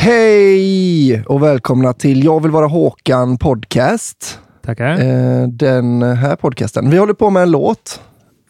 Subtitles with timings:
[0.00, 4.38] Hej och välkomna till Jag vill vara Håkan podcast.
[4.64, 4.90] Tackar.
[4.90, 6.90] Eh, den här podcasten.
[6.90, 8.00] Vi håller på med en låt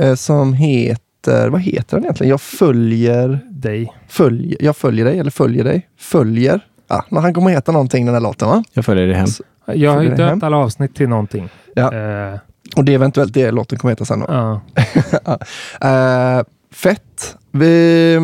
[0.01, 2.31] eh, som heter, vad heter den egentligen?
[2.31, 3.93] Jag följer Dig.
[4.09, 5.89] Följer, jag följer dig, eller följer dig.
[5.99, 6.61] Följer.
[6.89, 8.65] Ja, men han kommer heta någonting den här låten va?
[8.73, 9.29] Jag följer dig hem.
[9.67, 11.49] Jag har ju döpt alla avsnitt till någonting.
[11.75, 11.95] Ja.
[11.95, 12.39] Eh,
[12.77, 14.27] Och det är eventuellt det låten kommer heta sen då.
[14.29, 14.61] ja.
[16.39, 17.37] Eh, fett.
[17.59, 18.15] Vi,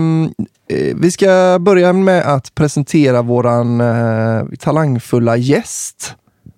[0.68, 6.14] eh, vi ska börja med att presentera våran eh, talangfulla gäst.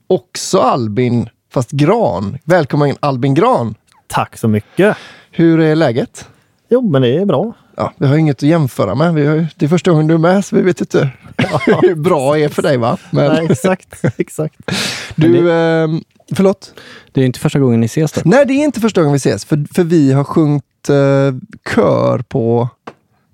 [0.07, 2.39] Också Albin, fast Gran.
[2.45, 3.75] Välkommen Albin Gran.
[4.06, 4.97] Tack så mycket.
[5.31, 6.28] Hur är läget?
[6.69, 7.53] Jo, men det är bra.
[7.77, 9.15] Ja, vi har inget att jämföra med.
[9.15, 11.11] Vi har, det är första gången du är med, så vi vet inte
[11.83, 12.99] hur bra det är för dig va?
[13.11, 14.05] Men Nej, exakt.
[14.17, 14.56] exakt.
[15.15, 15.89] du, eh,
[16.34, 16.75] förlåt?
[17.12, 18.21] Det är inte första gången ni ses då?
[18.25, 21.35] Nej, det är inte första gången vi ses, för, för vi har sjungit eh,
[21.75, 22.69] kör på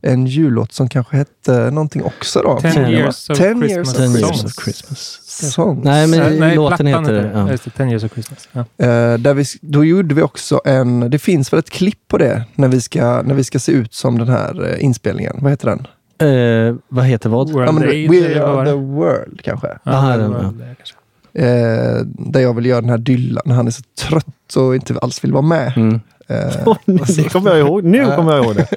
[0.05, 2.61] en jullåt som kanske hette någonting också då.
[2.61, 4.23] Ten Ten years of Ten Christmas years of Ten songs.
[4.23, 5.21] years of Christmas.
[5.53, 5.85] Songs.
[5.85, 7.31] Nej, men nej, låten heter...
[7.35, 7.41] Ja.
[7.41, 7.51] Ja.
[7.51, 8.49] Just det, Ten years of Christmas.
[8.53, 8.61] Ja.
[8.61, 12.45] Eh, där vi, då gjorde vi också en, det finns väl ett klipp på det,
[12.55, 15.37] när vi ska, när vi ska se ut som den här eh, inspelningen.
[15.41, 15.87] Vad heter den?
[16.29, 17.51] Eh, vad heter vad?
[17.51, 18.71] World Ja, men, Aid, We are det?
[18.71, 19.79] the world kanske.
[19.85, 20.39] Aha, det den, ja.
[20.39, 20.97] det kanske.
[21.35, 24.99] Eh, där jag vill göra den här Dylan, när han är så trött och inte
[25.03, 25.73] alls vill vara med.
[25.77, 26.01] Mm.
[26.33, 26.75] Eh,
[27.17, 27.85] det kommer jag ihåg.
[27.85, 28.69] Nu kommer jag ihåg det.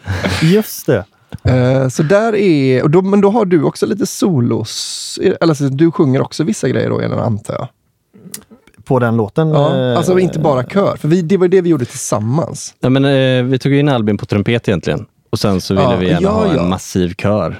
[0.42, 1.06] Just det.
[1.44, 5.64] Eh, så där är, och då, men då har du också lite solos, eller så,
[5.64, 7.68] du sjunger också vissa grejer då, Elin, antar jag?
[8.84, 9.50] På den låten.
[9.50, 12.74] Ja, eh, alltså inte bara kör, för vi, det var det vi gjorde tillsammans.
[12.80, 15.06] Ja, men, eh, vi tog in Albin på trumpet egentligen.
[15.30, 16.62] Och sen så ville Ja, vi gärna ja, ha ja.
[16.64, 17.60] en massiv kör.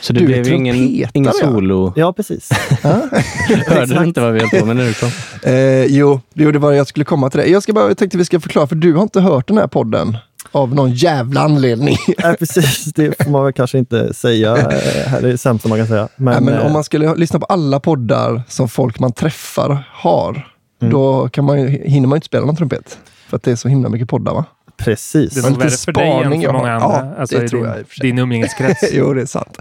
[0.00, 1.46] Så det Du är blev ju ingen, ingen ja.
[1.46, 1.92] solo.
[1.96, 2.50] Ja, precis.
[2.82, 5.08] Hörde du inte vad vi höll på med när du kom?
[5.42, 7.46] Eh, jo, jo, det var jag skulle komma till det.
[7.46, 9.66] Jag ska bara, jag tänkte vi ska förklara, för du har inte hört den här
[9.66, 10.16] podden
[10.52, 11.96] av någon jävla anledning.
[12.22, 12.84] Nej, precis.
[12.84, 14.56] Det får man väl kanske inte säga.
[14.56, 16.08] eh, Här är det sämsta man kan säga.
[16.16, 19.88] Men, Nej, men om eh, man skulle lyssna på alla poddar som folk man träffar
[19.92, 20.46] har,
[20.82, 20.92] Mm.
[20.92, 22.98] då kan man, hinner man ju inte spela någon trumpet.
[23.28, 24.44] För att det är så himla mycket poddar va?
[24.84, 25.34] Precis.
[25.34, 26.98] Det är nog lite värre för dig än spaning för jag många har.
[26.98, 27.12] andra.
[27.14, 28.06] Ja, alltså, det tror din, jag i och för sig.
[28.06, 28.84] din umgängeskrets.
[28.92, 29.58] jo, det är sant.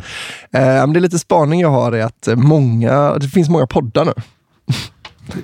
[0.52, 3.68] Eh, men det är lite spaning jag har är att eh, många, det finns många
[3.68, 4.13] poddar nu.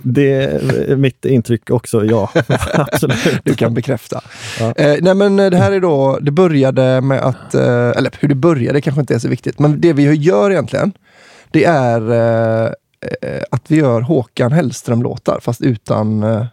[0.02, 2.30] Det är mitt intryck också, ja.
[2.74, 3.40] Absolut.
[3.44, 4.22] Du kan bekräfta.
[4.60, 4.74] Ja.
[4.78, 8.36] Eh, nej men det här är då, det började med att, eh, eller hur det
[8.36, 10.94] började kanske inte är så viktigt, men det vi gör egentligen,
[11.52, 12.72] det är eh,
[13.22, 16.46] eh, att vi gör Håkan Hellström-låtar, fast utan eh,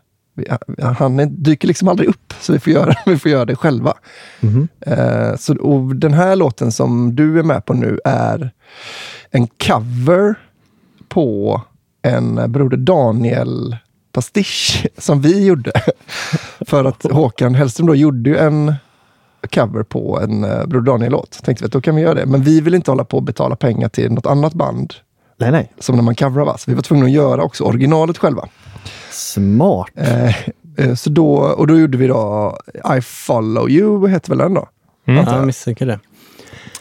[0.96, 3.94] han dyker liksom aldrig upp, så vi får göra, vi får göra det själva.
[4.40, 4.68] Mhm.
[4.80, 8.50] Eh, så, och den här låten som du är med på nu är
[9.30, 10.34] en cover
[11.08, 11.62] på
[12.02, 13.76] en Broder Daniel
[14.12, 15.72] pastisch som vi gjorde.
[16.60, 18.74] För att Håkan Hellström då gjorde ju en
[19.54, 21.42] cover på en uh, Broder Daniel-låt.
[21.44, 22.26] Tänkte vi att då kan vi göra det.
[22.26, 24.94] Men vi vill inte hålla på och betala pengar till något annat band
[25.36, 25.72] Nej, nej.
[25.78, 26.58] som när man coverar va.
[26.58, 28.48] Så vi var tvungna att göra också originalet själva.
[29.12, 29.90] Smart.
[29.96, 30.36] Eh,
[30.76, 32.58] eh, så då, och då gjorde vi då
[32.98, 34.68] I follow you, heter väl den då?
[35.06, 35.24] Mm.
[35.26, 35.98] Ja, jag misstänker det.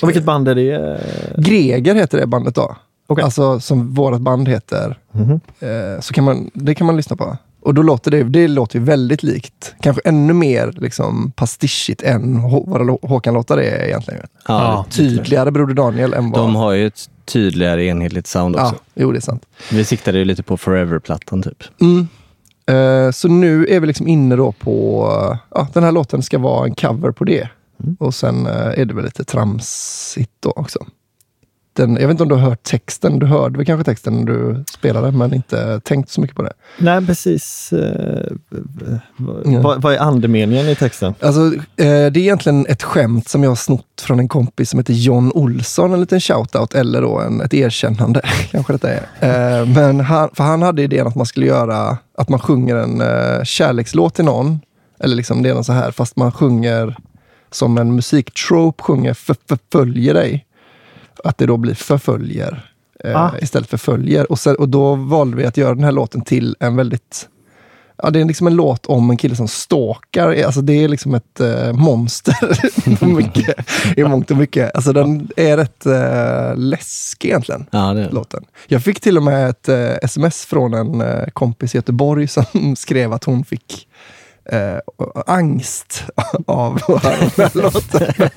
[0.01, 0.99] Och vilket band är det?
[1.37, 2.75] Greger heter det bandet då.
[3.07, 3.23] Okej.
[3.23, 4.97] Alltså som vårt band heter.
[5.11, 5.39] Mhm.
[5.59, 7.37] Eh, så kan man, det kan man lyssna på.
[7.63, 12.37] Och då låter det, det låter ju väldigt likt, kanske ännu mer liksom pastischigt än
[12.41, 14.27] Lå- Håkan-låtar är egentligen.
[14.47, 14.85] Ja.
[14.89, 16.39] Tydligare Broder Daniel än vad...
[16.41, 18.75] De har ju ett tydligare enhetligt sound också.
[18.75, 19.45] ja, jo det är sant.
[19.71, 21.63] Vi siktade ju lite på Forever-plattan typ.
[21.81, 22.07] Mm.
[22.65, 26.39] Eh, så nu är vi liksom inne då på, eh, ja, den här låten ska
[26.39, 27.49] vara en cover på det.
[27.99, 30.85] Och sen eh, är det väl lite tramsigt då också.
[31.73, 34.25] Den, jag vet inte om du har hört texten, du hörde väl kanske texten när
[34.25, 36.53] du spelade, men inte tänkt så mycket på det.
[36.77, 37.73] Nej, precis.
[37.73, 38.31] Eh,
[39.61, 41.13] vad, vad, är andemeningen i texten?
[41.19, 44.79] Alltså, eh, det är egentligen ett skämt som jag har snott från en kompis som
[44.79, 45.93] heter John Olsson.
[45.93, 48.21] En liten shoutout eller då en, ett erkännande
[48.51, 49.03] kanske detta är.
[49.19, 53.01] Eh, men han, för han hade idén att man skulle göra, att man sjunger en
[53.01, 54.59] eh, kärlekslåt till någon.
[54.99, 56.97] Eller liksom det är något så här, fast man sjunger
[57.51, 60.45] som en musiktrope sjunger för, förföljer dig.
[61.23, 62.71] Att det då blir förföljer
[63.03, 63.31] eh, Ah.
[63.41, 64.31] istället för följer.
[64.31, 67.27] Och, sen, och då valde vi att göra den här låten till en väldigt
[68.03, 70.43] Ja, det är liksom en låt om en kille som stalkar.
[70.45, 73.55] Alltså det är liksom ett eh, monster mycket,
[73.97, 74.75] i mångt och mycket.
[74.75, 78.45] Alltså den är rätt eh, läskig egentligen, Ja, det låten.
[78.67, 82.45] Jag fick till och med ett eh, sms från en eh, kompis i Göteborg som
[82.75, 83.87] skrev att hon fick
[84.45, 84.77] eh,
[85.25, 86.03] angst
[86.47, 88.29] av att höra den här låten.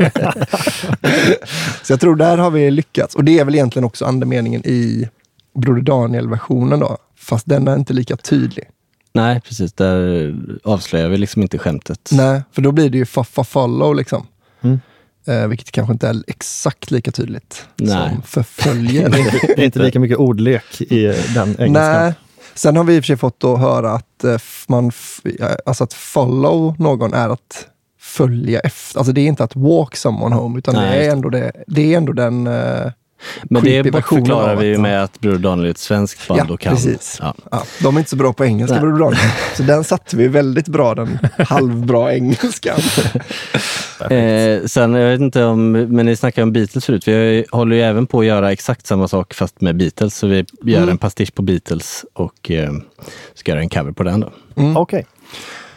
[1.82, 3.14] Så jag tror där har vi lyckats.
[3.14, 5.08] Och det är väl egentligen också andemeningen i
[5.54, 6.98] Broder Daniel-versionen då.
[7.16, 8.64] Fast den är inte lika tydlig.
[9.12, 9.72] Nej, precis.
[9.72, 10.34] Där
[10.64, 12.10] avslöjar vi liksom inte skämtet.
[12.12, 14.26] Nej, för då blir det ju fa follow liksom.
[14.62, 14.80] Mm.
[15.26, 18.10] Eh, vilket kanske inte är exakt lika tydligt Nej.
[18.12, 19.08] som förföljer.
[19.56, 21.02] Det är inte lika mycket ordlek i
[21.34, 22.02] den engelskan.
[22.02, 22.14] Nej.
[22.54, 24.36] Sen har vi i och för sig fått då höra att, eh,
[24.68, 24.92] man
[25.66, 27.66] alltså att follow någon är att
[28.00, 28.98] följa efter.
[28.98, 31.92] Alltså det är inte att walk someone home, utan Nej, det, är ändå det, det
[31.92, 32.92] är ändå den eh,
[33.42, 36.54] Men det bortförklarar av vi ju med att Bror Daniel är ett svenskt band Ja,
[36.54, 36.74] och kan.
[36.74, 37.18] precis.
[37.22, 37.34] Ja.
[37.50, 38.80] Ja, de är inte så bra på engelska.
[38.80, 39.20] Broder Daniel.
[39.56, 42.76] Så den satte vi väldigt bra, den halvbra engelskan.
[44.10, 47.08] Eh, sen, jag vet inte om, men ni snackade om Beatles förut.
[47.08, 50.16] Vi håller ju även på att göra exakt samma sak fast med Beatles.
[50.16, 50.88] Så vi gör Mm.
[50.88, 52.72] en pastisch på Beatles och eh,
[53.34, 54.32] ska göra en cover på den då.
[54.76, 55.06] Okej.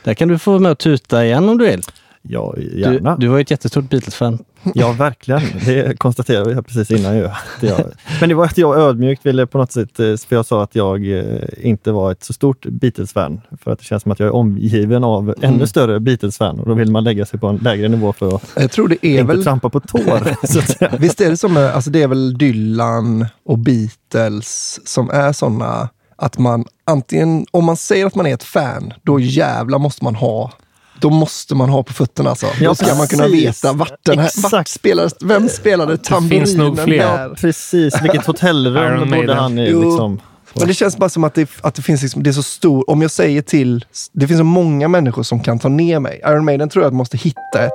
[0.03, 1.81] Där kan du få vara med och tuta igen om du vill.
[2.21, 3.17] Ja, Du, gärna.
[3.17, 4.39] du var ju ett jättestort Beatles-fan.
[4.75, 5.41] Ja, verkligen.
[5.65, 7.29] Det konstaterade jag precis innan ju.
[7.61, 7.79] Jag,
[8.19, 10.75] men det var att jag ödmjukt ville på något sätt, eh, för jag sa att
[10.75, 11.23] jag eh,
[11.61, 13.41] inte var ett så stort Beatles-fan.
[13.63, 16.73] För att det känns som att jag är omgiven av ännu större Beatles-fan och då
[16.73, 19.23] vill man lägga sig på en lägre nivå för att Jag tror det är inte
[19.33, 19.43] väl...
[19.43, 20.45] trampa på tår.
[20.47, 20.93] så att säga.
[20.99, 25.89] Visst är det som, med- alltså det är väl Dylan och Beatles som är sådana
[26.15, 30.15] att man antingen, om man säger att man är ett fan, då jävla måste man
[30.15, 30.51] ha
[30.99, 32.45] då måste man ha på fötterna alltså.
[32.61, 33.63] Ja, då ska man kunna precis.
[33.63, 37.07] veta vart den här, vart spelades, vem spelade tamburinen finns nog fler.
[37.07, 37.29] här?
[37.29, 39.65] Precis, vilket hotellrum bodde han i.
[39.65, 40.19] Liksom.
[40.53, 42.89] Men det känns bara som att det, att det finns liksom, det är så stor,
[42.89, 46.21] om jag säger till, det finns så många människor som kan ta ner mig.
[46.25, 47.71] Iron Maiden tror jag att måste hitta ett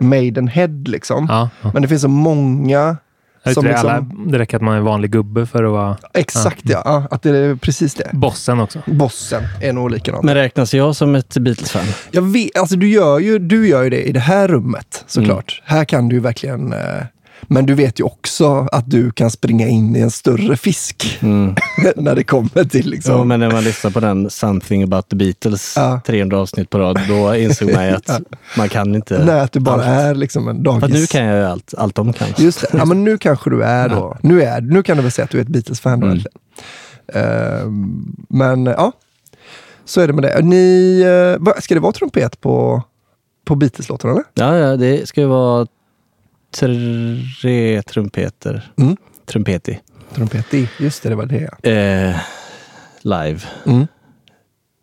[0.00, 1.26] Maidenhead liksom.
[1.28, 1.70] Ja, ja.
[1.72, 2.96] Men det finns så många
[3.44, 5.70] som tror det, alla, liksom, det räcker att man är en vanlig gubbe för att
[5.70, 6.82] vara exakt ja.
[6.84, 8.10] ja, att det är precis det.
[8.12, 8.82] bossen också.
[8.86, 10.24] Bossen är nog likadant.
[10.24, 11.86] Men räknas jag som ett Beatles-fan?
[12.10, 15.62] Jag vet, alltså du gör, ju, du gör ju det i det här rummet såklart.
[15.66, 15.78] Mm.
[15.78, 16.72] Här kan du ju verkligen...
[16.72, 16.78] Eh,
[17.48, 21.18] men du vet ju också att du kan springa in i en större fisk
[21.96, 23.14] när det kommer till liksom...
[23.16, 26.00] Ja, men när man lyssnar på den Something about the Beatles, Ja.
[26.06, 28.20] 300 avsnitt på rad, då insåg man ju att
[28.56, 29.84] man kan inte Nej, att du bara allt.
[29.84, 30.80] är liksom en dagis...
[30.80, 32.28] Fast nu kan jag ju allt, allt de kan.
[32.38, 32.68] Just det.
[32.78, 34.16] Ja, men nu kanske du är då.
[34.22, 36.18] Nu, är, nu kan du väl säga att du är ett Beatles-fan Mm.
[37.14, 38.92] Ehm, men ja,
[39.84, 40.42] så är det med det.
[40.42, 41.04] Ni,
[41.40, 42.82] vad- ska det vara trumpet på,
[43.44, 44.24] på Beatles-låten eller?
[44.34, 45.66] Ja, ja, det ska ju vara
[46.52, 48.72] tre trumpeter.
[48.78, 48.96] Mm.
[49.26, 49.78] Trumpeti.
[50.14, 51.70] Trumpet i, just det, det var det.
[51.70, 52.16] Eh,
[53.02, 53.40] live.
[53.66, 53.86] Mm.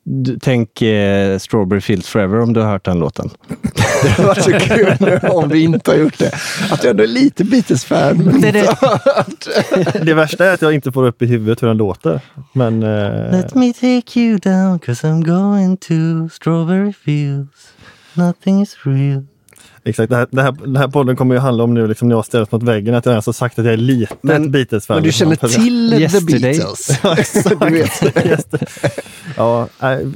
[0.03, 3.29] Du, tänk eh, Strawberry Fields Forever om du har hört den låten.
[4.17, 6.31] Det var så kul nu om vi inte har gjort det.
[6.71, 8.17] Att jag ändå är lite Beatles-fan.
[8.17, 9.47] Men inte har hört.
[10.05, 12.21] Det värsta är att jag inte får upp i huvudet hur den låter.
[12.53, 17.73] Men eh, me take you down cause I'm going to Strawberry Fields.
[18.13, 19.25] Nothing is real.
[19.89, 22.15] Exakt, det här, det här, den här podden kommer ju handla om nu liksom när
[22.15, 24.95] jag ställs mot väggen att jag ens har sagt att jag är lite Men- Beatles-fan.
[24.95, 25.25] Men du liksom.
[25.25, 26.41] känner För- till The Yesterday.
[26.57, 26.99] Beatles?
[27.03, 27.55] Ja, exakt.
[29.37, 29.67] Ja,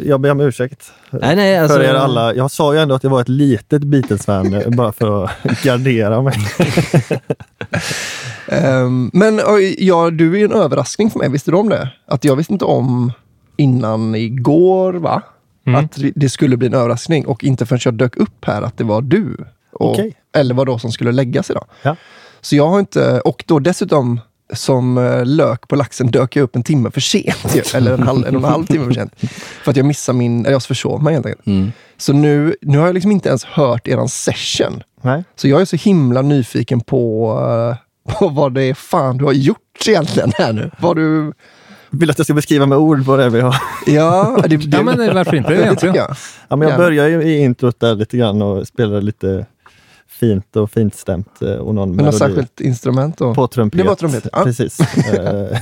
[0.05, 0.91] jag ber om ursäkt.
[1.11, 2.33] Nej, nej, alltså, för er alla.
[2.35, 5.31] Jag sa ju ändå att jag var ett litet Beatles-fan eh, bara för att
[5.63, 6.33] gardera mig.
[8.47, 9.41] Ehm, men
[9.77, 11.29] ja, du är ju en överraskning för mig.
[11.29, 11.89] Visste du om det?
[12.07, 13.11] Att jag visste inte om
[13.57, 15.21] innan igår, va?
[15.65, 15.85] Mm.
[15.85, 18.83] Att det skulle bli en överraskning och inte förrän jag dök upp här att det
[18.83, 19.37] var du.
[19.73, 20.15] Och, Okej.
[20.35, 21.65] Eller vad då som skulle läggas idag.
[21.81, 21.95] Ja.
[22.41, 24.19] Så jag har inte, och då dessutom
[24.53, 27.73] som eh, lök på laxen dök jag upp en timme för sent.
[27.73, 29.13] Eller en, halv, en och en halv timme för sent.
[29.63, 31.47] För att jag missade min, eller jag försov mig helt enkelt.
[31.47, 31.71] Mm.
[31.97, 34.83] Så nu, nu har jag liksom inte ens hört eran session.
[35.01, 35.23] Nej.
[35.35, 37.31] Så jag är så himla nyfiken på,
[38.07, 40.71] eh, på vad det är fan du har gjort egentligen här nu.
[40.79, 41.33] Vad du...
[41.89, 43.55] Vill att jag ska beskriva med ord vad det är vi har?
[43.85, 45.95] Ja, det, det, Ja, men varför inte egentligen?
[45.95, 46.15] jag.
[46.47, 49.45] Ja, men jag börjar ju i introt där lite grann och spelar lite
[50.20, 53.34] fint och fint stämt eh, och någon Men något särskilt instrument då?
[53.34, 53.77] på trumpet.
[53.77, 54.43] Det var trumpet, ja.
[54.43, 54.79] Precis.
[55.13, 55.58] Eh,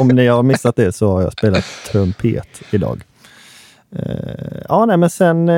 [0.00, 3.02] Om ni har missat det så har jag spelat trumpet idag.
[3.96, 4.02] Eh,
[4.68, 5.50] Ja, nej, men sen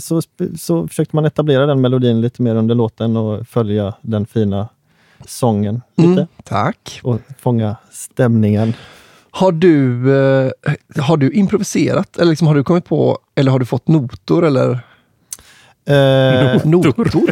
[0.00, 0.22] så,
[0.58, 4.68] så försökte man etablera den melodin lite mer under låten och följa den fina
[5.26, 7.00] sången lite Mm, tack.
[7.02, 8.72] och fånga stämningen.
[9.30, 10.02] Har du,
[11.00, 12.16] har du improviserat?
[12.18, 14.44] Eller liksom, har du kommit på, eller har du fått notor?
[14.46, 14.80] Eller?
[15.88, 17.28] Eh, Notor?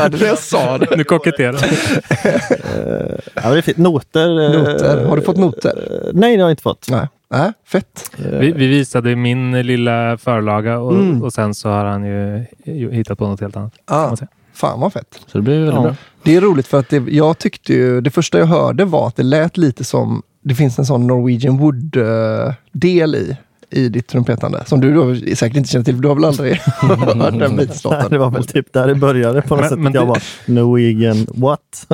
[0.00, 0.96] Hörde du jag sa det?
[0.96, 3.76] Nu koketterar eh, ja, det är fint.
[3.76, 4.44] Noter.
[4.44, 5.04] eh, Noter.
[5.06, 6.02] Har du fått noter?
[6.06, 6.86] eh, Nej, det har jag inte fått.
[6.90, 7.08] Nej.
[7.30, 8.10] Nej, fett.
[8.16, 11.22] vi, vi visade min lilla förlaga och, Mm.
[11.22, 12.44] och sen så har han ju
[12.92, 13.72] hittat på något helt annat.
[13.84, 14.16] Ah,
[14.54, 15.20] fan vad fett.
[15.26, 15.80] Så det blir väldigt Ja.
[15.82, 15.94] bra.
[16.22, 19.16] Det är roligt för att det, jag tyckte ju, det första jag hörde var att
[19.16, 23.36] det lät lite som, det finns en sån Norwegian Wood-del i,
[23.74, 24.62] i ditt trumpetande.
[24.66, 27.66] Som du då säkert inte känner till, för du har väl aldrig hört den Nej,
[27.66, 28.10] beatslåten?
[28.10, 29.78] det var väl typ där det började på något Men- sätt.
[29.78, 31.86] men jag det- bara, Norwegian what?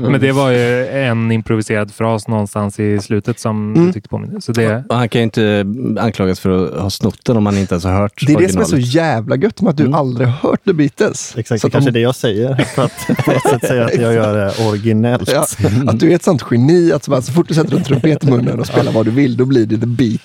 [0.00, 3.86] Men det var ju en improviserad fras någonstans i slutet som Mm.
[3.86, 4.40] du tyckte påminner.
[4.40, 5.66] Så det, Och han kan ju inte
[6.00, 8.48] anklagas för att ha snott den om han inte ens har hört Det är det
[8.48, 8.94] som är så originalet.
[8.94, 9.94] jävla gött med att du Mm.
[9.94, 11.34] aldrig har hört The Beatles.
[11.36, 13.84] Exakt, Så det att kanske är det jag säger för att på något sätt säga
[13.84, 15.32] att jag gör det originellt.
[15.32, 15.46] Ja,
[15.86, 18.24] att du är ett sånt geni att så, bara, så fort du sätter en trumpet
[18.24, 20.17] i munnen och spelar vad du vill, då blir det The Beatles.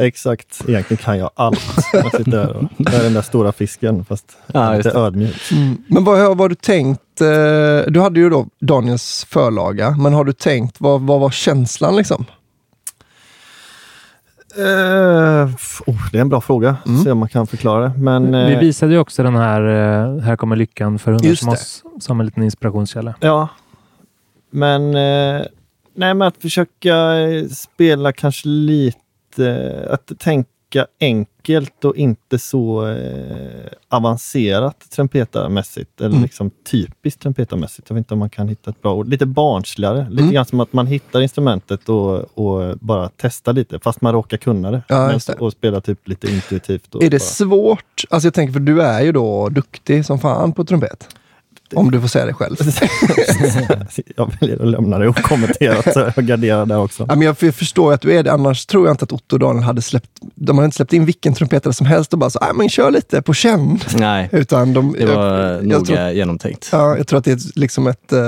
[0.00, 1.60] Exakt, egentligen kan jag allt.
[1.92, 5.50] Jag sitter där och jag är den där stora fisken fast Ja, lite ödmjuk.
[5.86, 7.20] Men vad vad har du tänkt?
[7.20, 11.96] eh, Du hade ju då Daniels förlaga, men har du tänkt, vad, vad var känslan
[11.96, 12.24] liksom?
[15.54, 17.04] F- oh, det är en bra fråga, Mm.
[17.04, 17.92] se om man kan förklara det.
[17.98, 19.60] Men, vi eh, visade ju också den här
[20.20, 23.14] Här kommer lyckan för hundar som oss som en liten inspirationskälla.
[23.20, 23.48] Ja,
[24.50, 25.42] men, eh,
[25.94, 26.92] nej, men att försöka
[27.54, 28.98] spela kanske lite,
[29.90, 30.46] att tänka
[31.00, 36.22] enkelt och inte så eh, avancerat trumpetarmässigt eller Mm.
[36.22, 37.90] liksom typiskt trumpetarmässigt.
[37.90, 39.08] Jag vet inte om man kan hitta ett bra ord.
[39.08, 40.34] Lite barnsligare, lite Mm.
[40.34, 44.70] grann som att man hittar instrumentet och, och bara testar lite fast man råkar kunna
[44.70, 44.82] det.
[44.88, 45.32] Ja, det.
[45.34, 46.94] Och spela typ lite intuitivt.
[46.94, 48.04] Är det bara- svårt?
[48.10, 51.08] Alltså jag tänker, för du är ju då duktig som fan på trumpet.
[51.74, 52.56] Om du får säga det själv.
[54.16, 57.06] jag väljer att lämna det okommenterat så jag garderar där också.
[57.08, 59.36] Ja, men jag, jag förstår att du är det, annars tror jag inte att Otto
[59.36, 62.30] och Daniel hade släppt, de hade inte släppt in vilken trumpetare som helst och bara
[62.30, 63.78] så, "Nej, men kör lite på känn.
[63.96, 66.68] Nej, Utan de, det var jag, noga jag tror, genomtänkt.
[66.72, 68.18] ja, jag tror att det är liksom ett eh,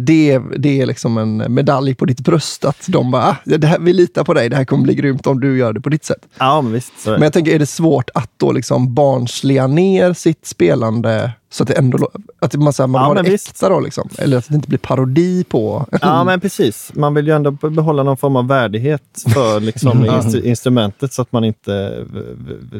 [0.00, 2.64] det, är- det är liksom en medalj på ditt bröst.
[2.64, 5.26] Att de bara, ah, det här, vi litar på dig, det här kommer bli grymt
[5.26, 6.26] om du gör det på ditt sätt.
[6.38, 6.92] Ja, men visst.
[7.04, 7.10] Det.
[7.10, 11.68] Men jag tänker, är det svårt att då liksom barnsliga ner sitt spelande så att
[11.68, 13.48] det ändå att man, så här, man Ja, har det visst.
[13.48, 14.08] äkta då liksom?
[14.18, 15.86] Eller att det inte blir parodi på...
[16.02, 16.90] Ja, men precis.
[16.94, 19.02] Man vill ju ändå behålla någon form av värdighet
[19.34, 22.04] för liksom, instru- instrumentet så att man inte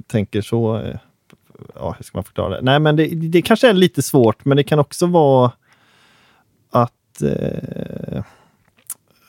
[0.07, 0.77] tänker så.
[0.77, 0.97] eh,
[1.75, 2.59] Ja, hur ska man förklara det?
[2.63, 5.51] Nej, men det, det kanske är lite svårt, men det kan också vara
[6.75, 8.23] att, eh,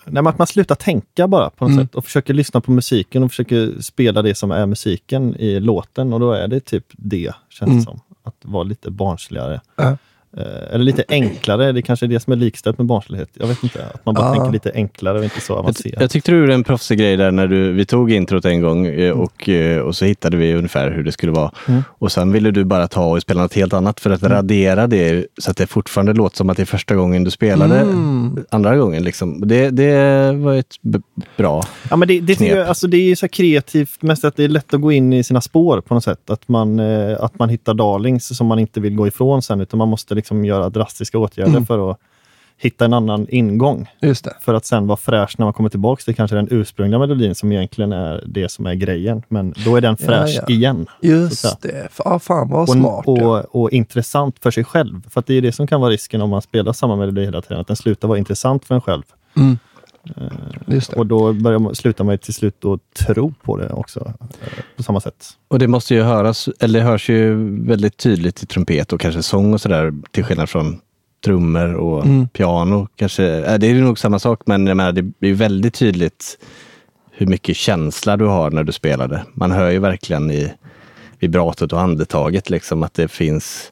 [0.05, 1.85] nej, att man slutar tänka bara på något Mm.
[1.85, 6.13] sätt och försöker lyssna på musiken och försöker spela det som är musiken i låten
[6.13, 7.81] och då är det typ det, känns Mm.
[7.81, 7.99] som.
[8.23, 9.61] Att vara lite barnsligare.
[9.75, 9.97] Ja.
[10.37, 13.29] Eh, Eller lite enklare, det kanske är det som är likställt med barnslighet.
[13.33, 14.33] Jag vet inte, att man bara Ja.
[14.33, 16.01] tänker lite enklare och inte så avancerat.
[16.01, 18.85] jag tyckte du gjorde en proffsig grej där när du, vi tog introt en gång
[18.87, 21.51] eh, och, eh, och så hittade vi ungefär hur det skulle vara.
[21.67, 21.83] Mm.
[21.89, 25.25] Och sen ville du bara ta och spela något helt annat för att radera det
[25.37, 28.45] så att det fortfarande låter som att det är första gången du spelade Mm.
[28.49, 29.03] andra gången.
[29.03, 29.47] Liksom.
[29.47, 30.75] Det, det var ett
[31.37, 31.63] bra.
[31.89, 32.51] Ja, men det, det, knep.
[32.51, 35.13] jag, alltså det är så här kreativt, mest att det är lätt att gå in
[35.13, 36.29] i sina spår på något sätt.
[36.29, 36.79] Att man,
[37.19, 40.24] att man hittar darlings som man inte vill gå ifrån sen, utan man måste liksom
[40.31, 41.65] göra drastiska åtgärder Mm.
[41.65, 41.97] för att
[42.57, 43.89] hitta en annan ingång.
[44.41, 47.51] För att sen vara fräsch när man kommer tillbaka till kanske den ursprungliga melodin som
[47.51, 49.23] egentligen är det som är grejen.
[49.27, 50.53] Men då är den Ja, fräsch ja.
[50.53, 50.85] igen.
[51.01, 51.87] Just det.
[52.05, 53.03] Ja, fan vad och, smart.
[53.07, 53.39] ja.
[53.39, 55.09] och, och intressant för sig själv.
[55.09, 57.59] För det är det som kan vara risken om man spelar samma melodi hela tiden,
[57.59, 59.03] att den slutar vara intressant för en själv.
[59.37, 59.57] Mm.
[60.67, 60.97] Just det.
[60.97, 64.47] Och då börjar man, slutar man till slut att tro på det också, eh,
[64.77, 65.25] på samma sätt.
[65.47, 67.35] Och det måste ju höras, eller det hörs ju
[67.65, 70.79] väldigt tydligt i trumpet och kanske sång och sådär till skillnad från
[71.25, 72.27] trummor och Mm.
[72.27, 72.87] piano.
[72.95, 75.73] Kanske, äh, det är ju nog samma sak, men jag menar, det blir ju väldigt
[75.73, 76.37] tydligt
[77.11, 79.23] hur mycket känsla du har när du spelar det.
[79.33, 80.53] Man hör ju verkligen i
[81.19, 83.71] vibratot och andetaget liksom att det finns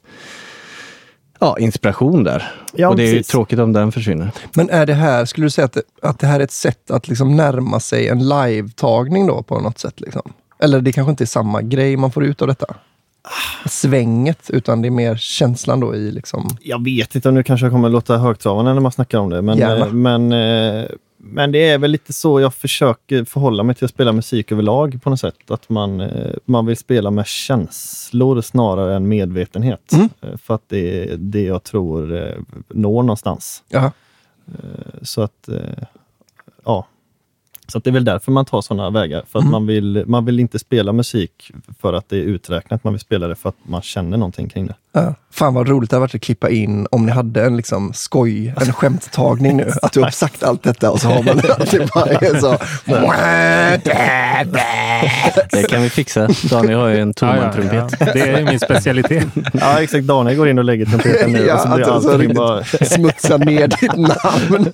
[1.38, 2.52] ja, inspiration där.
[2.72, 3.26] Ja, och det är ju precis.
[3.26, 4.30] tråkigt om den försvinner.
[4.54, 6.90] Men är det här, skulle du säga att det, att det här är ett sätt
[6.90, 10.00] att liksom närma sig en live-tagning då på något sätt?
[10.00, 10.32] Liksom?
[10.58, 12.66] Eller det kanske inte är samma grej man får ut av detta?
[13.66, 16.48] Svänget, utan det är mer känslan då i liksom...
[16.62, 19.42] Jag vet inte, nu kanske jag kommer låta högtravande när man snackar om det.
[19.42, 19.86] Men, Gärna.
[19.86, 20.84] eh, men, eh,
[21.26, 25.00] men det är väl lite så jag försöker förhålla mig till att spela musik överlag
[25.02, 25.50] på något sätt.
[25.50, 29.92] Att man, eh, man vill spela med känslor snarare än medvetenhet.
[29.92, 30.08] Mm.
[30.20, 32.34] Eh, För att det är det jag tror eh,
[32.68, 33.62] når någonstans.
[33.68, 33.92] Ja.
[35.02, 35.48] Så att,
[36.64, 36.86] ja.
[37.68, 39.22] Så att det är väl därför man tar sådana vägar.
[39.32, 39.52] För att Mm.
[39.52, 42.84] man, vill, man vill inte spela musik för att det är uträknat.
[42.84, 44.74] Man vill spela det för att man känner någonting kring det.
[44.92, 45.14] Ja.
[45.32, 48.54] Fan vad roligt det hade varit att klippa in om ni hade en liksom skoj,
[48.60, 49.70] en skämttagning nu.
[49.82, 51.42] Att du har sagt allt detta och så har man det
[51.94, 52.56] bara så.
[55.50, 56.28] Det kan vi fixa.
[56.50, 57.52] Daniel har ju en ja, ja.
[58.12, 59.26] Det är ju min specialitet.
[59.52, 62.12] Ja exakt, Daniel går in och lägger trumpeten nu och så blir att du så
[62.12, 62.64] allting bara...
[62.64, 64.70] smutsar ner ditt namn.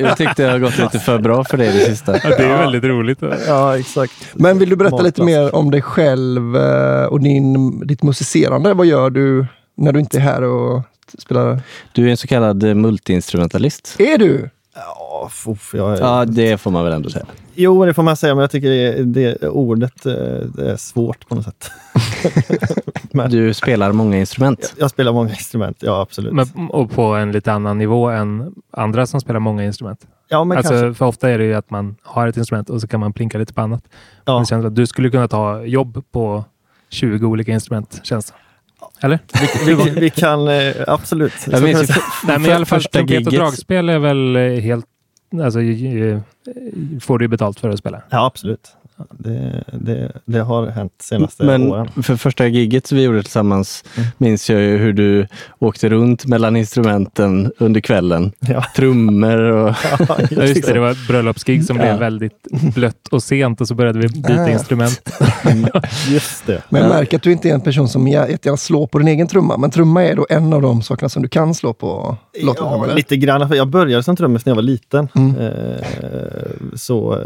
[0.00, 2.28] Jag tyckte det har gått lite för bra för dig det sista.
[2.30, 3.18] Ja, det är väldigt roligt.
[3.46, 4.12] Ja exakt.
[4.34, 5.52] Men vill du berätta lite Matplats.
[5.52, 8.74] mer om dig själv eh, och din, ditt musicerande?
[8.74, 10.82] Vad gör du när du inte är här och
[11.18, 11.60] spelar?
[11.92, 13.96] Du är en så kallad eh, multiinstrumentalist.
[13.98, 14.50] Är du?
[14.74, 17.26] Ja, fuff, jag, Ja, det får man väl ändå säga.
[17.54, 20.12] Jo, det får man säga, men jag tycker det, det ordet eh,
[20.54, 21.70] det är svårt på något sätt.
[23.12, 24.74] men, Du spelar många instrument.
[24.76, 26.32] jag, jag spelar många instrument, ja absolut.
[26.32, 30.06] Men, och på en lite annan nivå än andra som spelar många instrument.
[30.28, 30.94] ja, men alltså, kanske.
[30.94, 33.38] för ofta är det ju att man har ett instrument och så kan man plinka
[33.38, 33.84] lite på annat.
[34.24, 34.38] Ja.
[34.38, 36.44] Det känns att du skulle kunna ta jobb på
[36.88, 38.34] 20 olika instrument, känns det.
[39.02, 39.18] Eller?
[39.66, 41.32] Vi, vi, vi kan eh, absolut.
[41.50, 42.02] Jag minns kan ju.
[42.26, 44.86] Nej, men i alla fall första trumpet och dragspel är väl eh, helt...
[45.44, 45.58] Alltså,
[47.00, 48.02] får du betalt för att spela.
[48.10, 48.76] Ja, absolut.
[49.10, 51.88] Det, det, det har hänt senaste Men åren.
[52.02, 53.84] för första giget vi gjorde tillsammans
[54.18, 55.26] minns jag ju hur du
[55.58, 58.32] åkte runt mellan instrumenten under kvällen.
[58.40, 58.64] Ja.
[58.76, 59.74] Trummor och...
[60.08, 61.82] Ja, just det, det var ett bröllopsgig som Ja.
[61.82, 64.48] blev väldigt blött och sent och så började vi byta Ah.
[64.50, 65.02] instrument.
[66.08, 66.62] Just det.
[66.68, 66.94] Men jag Ja.
[66.94, 69.56] märker att du inte är en person som jä- jättegärna slår på din egen trumma.
[69.56, 72.16] Men trumma är då en av de sakerna som du kan slå på.
[72.32, 72.94] Ja, eller?
[72.94, 73.48] lite grann.
[73.48, 75.08] För Jag började som trummis när jag var liten.
[75.14, 75.36] Mm.
[75.36, 75.52] Eh,
[76.74, 77.20] så, eh,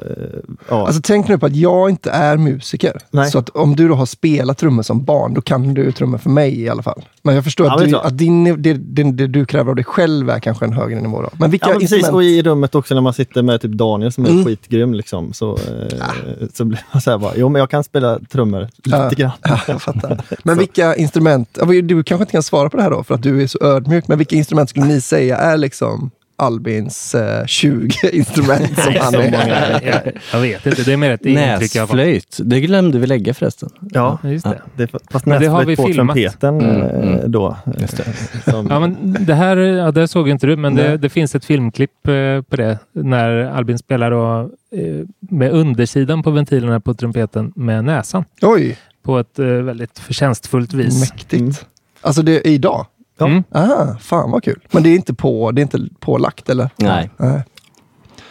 [0.69, 0.87] ja.
[0.87, 2.99] Alltså tänk nu på att jag inte är musiker.
[3.11, 3.31] Nej.
[3.31, 6.31] Så att om du då har spelat trummor som barn, då kan du trummor för
[6.31, 7.05] mig i alla fall.
[7.23, 9.77] Men jag förstår Ja, att, men du, att din, det, det, det du kräver av
[9.77, 11.23] dig själv är kanske en högre nivå.
[11.23, 11.29] Då.
[11.39, 11.93] Men vilka Ja, men precis.
[11.99, 12.15] instrument?
[12.17, 14.45] Och i rummet också när man sitter med typ Daniel som är Mm.
[14.45, 14.95] skitgrym.
[14.95, 18.69] Liksom, så, eh, så blir man så här bara, jo men jag kan spela trummor
[18.85, 19.11] lite Ja.
[19.17, 19.31] grann.
[19.43, 20.25] Ja, jag fattar.
[20.43, 23.23] Men vilka instrument, ja, du kanske inte kan svara på det här då, för att
[23.23, 27.91] du är så ödmjuk, men vilka instrument skulle ni säga är liksom Albins eh, 20
[28.13, 29.31] instrument som han är?
[29.31, 29.81] många.
[29.83, 31.97] Jag, jag vet inte, det är mer ett intryck jag har fått.
[31.97, 33.69] Näsflöjt, det glömde vi lägga förresten.
[33.91, 34.63] Ja, just det.
[34.77, 36.15] det, fast Men det har näsflöjt vi på filmat.
[36.17, 37.33] trumpeten Mm, eh, mm.
[37.33, 37.57] då.
[37.81, 38.07] Just eh,
[38.53, 41.45] Som, Ja, men det här ja, det såg inte du, men det, det finns ett
[41.45, 44.41] filmklipp eh, på det när Albin spelar och,
[44.77, 50.73] eh, med undersidan på ventilerna på trumpeten med näsan Oj, på ett eh, väldigt förtjänstfullt
[50.75, 51.01] vis.
[51.01, 51.41] mäktigt.
[51.43, 51.53] Mm.
[52.01, 52.87] Alltså det är idag?
[53.19, 53.27] Ja.
[53.27, 53.45] Mm.
[53.51, 54.61] Ah, fan vad kul.
[54.71, 56.71] Men det är inte, på, det är inte pålagt eller?
[56.77, 57.11] Nej.
[57.17, 57.43] Nej.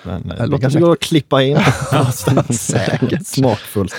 [0.04, 1.58] men, eh, Det det låter kanske går att klippa in.
[2.50, 3.28] Säkert.
[3.28, 3.94] Smakfullt.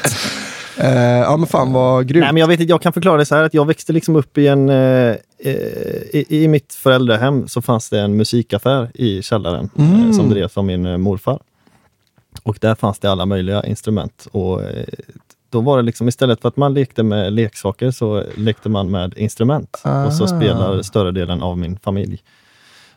[0.78, 2.22] Eh, ja men fan vad grymt.
[2.24, 4.16] Nej, men jag, vet inte, jag kan förklara det så här att jag växte liksom
[4.16, 4.68] upp i en...
[4.68, 10.12] Eh, i, I mitt föräldrahem så fanns det en musikaffär i källaren Mm.
[10.12, 11.38] som drevs av min morfar.
[12.42, 14.26] Och där fanns det alla möjliga instrument.
[14.32, 14.62] Och
[15.54, 19.18] då var det liksom istället för att man lekte med leksaker så lekte man med
[19.18, 19.82] instrument.
[20.06, 20.26] Och så Ah.
[20.26, 22.22] spelar större delen av min familj.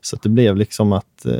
[0.02, 1.34] Så det blev liksom att eh,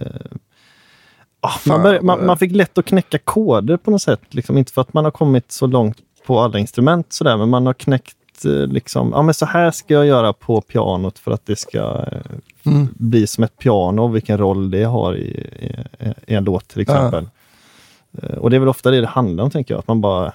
[1.42, 4.22] ah, man, började, man, man fick lätt att knäcka koder på något sätt.
[4.30, 7.66] Liksom, inte för att man har kommit så långt på alla instrument sådär, men man
[7.66, 11.46] har knäckt eh, liksom, ja men så här ska jag göra på pianot för att
[11.46, 11.80] det ska
[12.12, 12.22] eh,
[12.66, 12.88] Mm.
[12.98, 15.28] bli som ett piano och vilken roll det har i,
[15.60, 15.76] i,
[16.28, 17.28] i en låt till exempel.
[18.22, 19.80] Eh, Och det är väl ofta det det handlar om, tänker jag.
[19.80, 20.34] Att man bara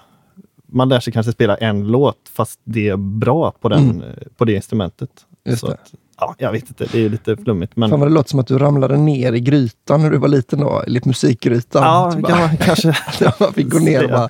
[0.73, 4.03] man lär sig kanske spela en låt fast det är bra på, den, Mm.
[4.03, 5.11] eh, på det instrumentet.
[5.45, 5.73] Just det.
[5.73, 7.77] Att, ja, jag vet inte, det är lite flummigt.
[7.77, 10.29] Men, Fan vad det låter som att du ramlade ner i grytan när du var
[10.29, 11.83] liten då, eller musikgrytan.
[11.83, 12.95] ja, bara- kan man kanske...
[13.41, 14.29] man fick gå ner och bara,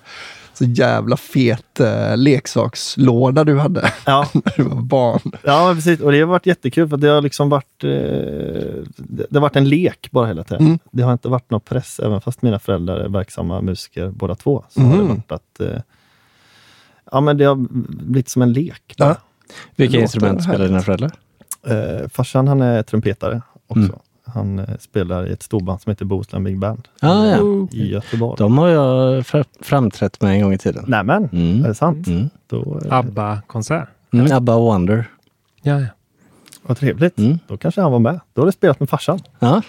[0.54, 5.32] så jävla fet eh, leksakslåda du hade Ja, när du var barn.
[5.42, 6.00] Ja, precis.
[6.00, 7.90] Och det har varit jättekul för det har liksom varit, eh,
[8.96, 10.66] det har varit en lek bara hela tiden.
[10.66, 10.78] Mm.
[10.90, 14.64] Det har inte varit någon press, även fast mina föräldrar är verksamma musiker båda två.
[14.68, 15.08] Så har det Mhm.
[15.08, 15.80] varit att eh,
[17.12, 17.54] ja, men det har
[18.04, 18.94] blivit som en lek.
[18.98, 19.16] bara.
[19.76, 21.10] Vilka instrument spelar dina föräldrar?
[21.66, 23.80] Eh, farsan han är trumpetare också.
[23.82, 23.98] Mm.
[24.24, 27.68] Han eh, spelar i ett storband som heter Bohuslän Big Band Ah, ja.
[27.70, 28.36] i Göteborg.
[28.38, 30.84] De har jag fra- framträtt med en gång i tiden.
[30.88, 31.64] Nämen, Mm.
[31.64, 32.06] är det sant?
[32.06, 32.30] Mm.
[32.46, 33.88] Då, eh, ABBA-konsert.
[34.12, 35.10] Mm, Abba Wonder.
[35.62, 35.86] Ja, ja.
[36.62, 37.18] Vad trevligt.
[37.18, 37.38] Mm.
[37.48, 38.20] Då kanske han var med.
[38.34, 39.20] Då har du spelat med farsan.
[39.38, 39.62] Ja,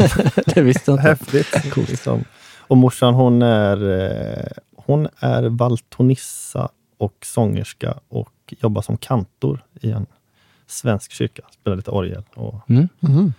[0.54, 1.08] det visste jag inte.
[1.08, 1.76] Häftigt.
[1.88, 2.24] Liksom.
[2.58, 4.44] Och morsan hon är, eh,
[4.76, 6.68] hon är valtonissa
[7.00, 10.06] och sångerska och jobbar som kantor i en
[10.66, 11.42] svensk kyrka.
[11.60, 12.22] Spelar lite orgel.
[12.34, 12.88] Och, Mm.
[13.00, 13.32] Mhm.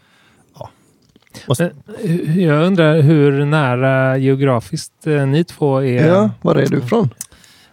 [1.48, 1.64] och så,
[2.04, 6.08] Eh, Jag undrar hur nära geografiskt eh, ni två är.
[6.08, 7.10] Ja, var är du ifrån?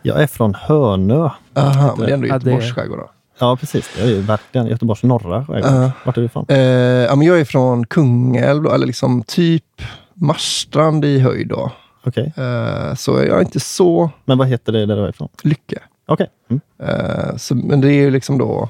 [0.03, 1.29] jag är från Hönö.
[1.55, 3.11] Aha, men det är ändå Ja, Göteborgs skärgård då.
[3.39, 3.91] Ja, precis.
[3.97, 5.71] Det är ju verkligen Göteborgs norra skärgård.
[5.73, 5.91] Ja.
[6.05, 6.47] Vart är du ifrån?
[6.49, 9.83] Eh, ja, men jag är från Kungälv, eller liksom typ
[10.15, 11.49] Marstrand i höjd.
[11.49, 11.73] Då.
[12.09, 12.33] Okej.
[12.37, 15.29] Eh, så jag är inte så Men vad heter det där du är ifrån?
[15.43, 15.79] lycke.
[16.07, 16.27] Okej.
[16.51, 16.61] Mm.
[16.79, 18.69] Eh, så, men det är ju liksom då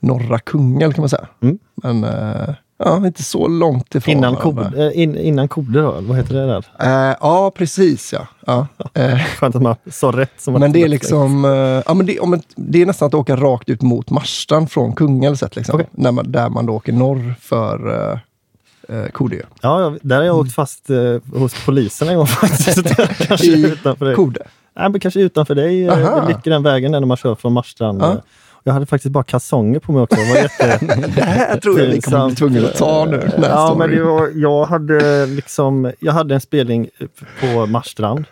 [0.00, 1.28] norra Kungälv kan man säga.
[1.42, 1.58] Mm.
[1.74, 4.36] Men eh, ja, inte så långt ifrån Innan.
[4.36, 5.90] Kod, in, innan Kode då?
[6.00, 6.66] Vad heter det där?
[7.20, 8.26] Ja, precis ja.
[8.46, 8.66] ja.
[9.38, 10.32] Skönt att man sa rätt.
[10.36, 11.44] Som men det är liksom,
[11.86, 14.94] ja, men det, om ett, det är nästan att åka rakt ut mot Marstrand från
[14.94, 15.56] Kungälv sett.
[15.56, 18.20] Liksom, när man, där man då åker norr för
[18.88, 19.42] eh, Kode.
[19.60, 22.96] Ja, där har jag åkt fast eh, hos polisen en gång faktiskt.
[23.18, 24.14] kanske I utanför dig.
[24.14, 24.40] Kode.
[24.76, 25.84] Nej, men kanske utanför dig.
[25.86, 26.20] eh, Aha.
[26.20, 28.02] Det ligger den vägen där när man kör från Marstrand.
[28.02, 28.22] Ja.
[28.66, 30.16] Jag hade faktiskt bara kalsonger på mig också.
[30.16, 30.86] Det var jätte...
[31.16, 33.30] Det här tror jag vi kommer bli tvungna att ta nu.
[33.42, 33.98] Ja, men storyn.
[33.98, 36.88] det var, jag, hade liksom, jag hade en spelning
[37.40, 38.24] på Marstrand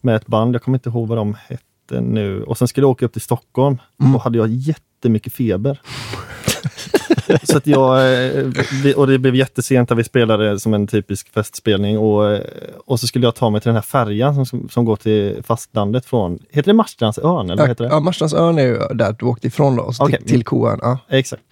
[0.00, 0.54] med ett band.
[0.54, 2.42] Jag kommer inte ihåg vad de hette nu.
[2.42, 3.78] Och sen skulle jag åka upp till Stockholm.
[4.00, 4.12] Mm.
[4.12, 5.80] Då hade jag jättemycket feber.
[7.42, 11.98] Så att jag, eh, och det blev jättesent när vi spelade som en typisk festspelning.
[11.98, 12.40] Och, eh,
[12.86, 16.06] och så skulle jag ta mig till den här färjan som, som går till fastlandet
[16.06, 17.50] från, heter det Marstrandsön?
[17.50, 17.90] Eller vad heter det?
[17.90, 20.18] Ja, Marstrandsön är ju där du åkte ifrån då, Okej.
[20.18, 20.78] till, till Koön.
[20.82, 20.98] Ja.
[21.08, 21.42] Exakt.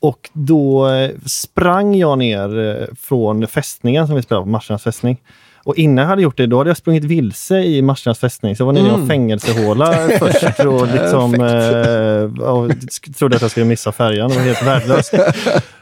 [0.00, 5.20] Och då eh, sprang jag ner från fästningen som vi spelade på, Marstrands fästning.
[5.64, 8.56] Och innan jag hade gjort det, då hade jag sprungit vilse i Marstrands fästning.
[8.56, 9.08] Så jag var nere i Mm.
[9.08, 12.70] fängelsehåla först och liksom eh, och
[13.18, 14.30] trodde att jag skulle missa färjan.
[14.30, 15.14] Det var helt värdelöst.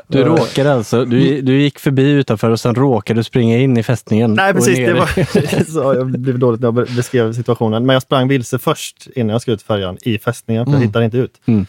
[0.06, 3.82] Du råkade alltså, du, du gick förbi utanför och sen råkade du springa in i
[3.82, 4.34] fästningen.
[4.34, 7.86] Nej precis, det var, så jag blev dåligt när jag be- beskrev situationen.
[7.86, 10.88] Men jag sprang vilse först innan jag skulle ut färjan i fästningen, för jag Mm.
[10.88, 11.34] hittade inte ut.
[11.46, 11.66] Mm.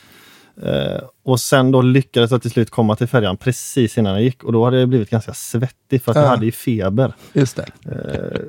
[0.62, 4.44] Eh, och sen då lyckades jag till slut komma till färjan precis innan jag gick
[4.44, 6.30] och då hade jag blivit ganska svettig för att jag Ja.
[6.30, 7.13] hade ju feber.
[7.34, 7.66] Just det.
[7.86, 8.42] Eh,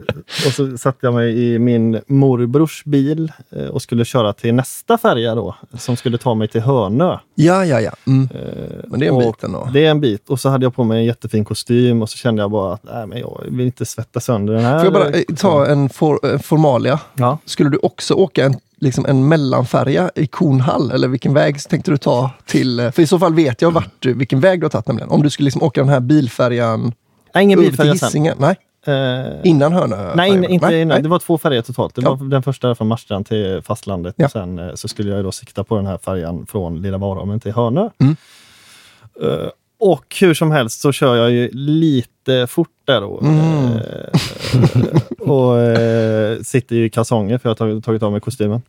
[0.46, 4.98] och så satte jag mig i min morbrors bil eh, och skulle köra till nästa
[4.98, 7.18] färja då, som skulle ta mig till Hönö.
[7.34, 7.90] Ja, ja, ja.
[8.06, 8.28] Mm.
[8.88, 9.68] Men det är en bit ändå.
[9.72, 10.30] Det är en bit.
[10.30, 12.82] Och så hade jag på mig en jättefin kostym och så kände jag bara att
[12.84, 14.78] nej, men jag vill inte svetta sönder den här.
[14.78, 17.00] Får jag bara ta en for, formalia?
[17.14, 17.38] Ja.
[17.44, 20.90] Skulle du också åka en, liksom en mellanfärja i Kornhall?
[20.90, 22.80] Eller vilken väg tänkte du ta till?
[22.80, 25.10] eh, För i så fall vet jag vart du, vilken väg du har tagit nämligen.
[25.10, 26.92] Om du skulle liksom åka den här bilfärjan
[27.34, 28.28] Nej, ingen bilfärja sen.
[28.38, 30.14] Nej, Eh, innan Hönö?
[30.14, 31.02] Nej, in, inte nej, innan.
[31.02, 31.94] Det var två färjor totalt.
[31.94, 32.14] Det Ja.
[32.14, 34.14] var den första från Marstrand till fastlandet.
[34.18, 34.24] Ja.
[34.24, 37.40] Och sen eh, så skulle jag då sikta på den här färjan från Lilla Varholmen
[37.40, 37.88] till Hönö.
[38.00, 38.16] Mm.
[39.22, 39.48] Eh,
[39.80, 42.08] och hur som helst så kör jag ju lite
[42.48, 43.20] fort där då.
[43.20, 43.72] Mm.
[43.72, 48.62] Eh, och eh, sitter i kalsonger för jag har tagit, tagit av mig kostymen.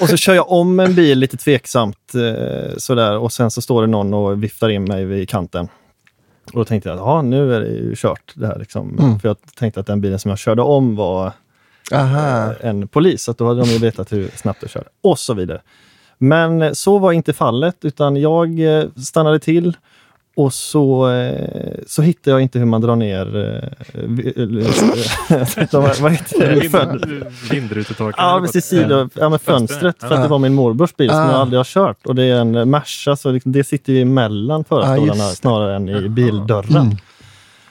[0.00, 3.80] och så kör jag om en bil lite tveksamt eh, sådär och sen så står
[3.80, 5.68] det någon och viftar in mig vid kanten.
[6.52, 8.32] Och då tänkte jag att ja, nu är det ju kört.
[8.34, 8.98] Det här liksom.
[8.98, 9.20] Mm.
[9.20, 11.32] För jag tänkte att den bilen som jag körde om var
[11.92, 12.50] Aha.
[12.50, 13.22] eh, en polis.
[13.22, 14.88] Så då hade de ju vetat hur snabbt jag körde.
[15.02, 15.60] Och så vidare.
[16.18, 19.76] Men så var inte fallet, utan jag eh, stannade till
[20.38, 23.36] och så, eh, så hittade jag inte hur man drar ner...
[23.36, 23.68] Eh,
[24.36, 27.30] eh, vad, vad heter det?
[27.54, 28.28] Vindrutetorkaren.
[28.34, 28.64] Ja, precis.
[28.64, 29.96] Sido, ja, men fönstret.
[30.00, 31.30] För att det var min morbrors bil som Ah.
[31.32, 32.06] jag aldrig har kört.
[32.06, 35.36] Och det är en Merca, så liksom, det sitter ju emellan förarstolarna det.
[35.36, 36.96] snarare än i bildörren.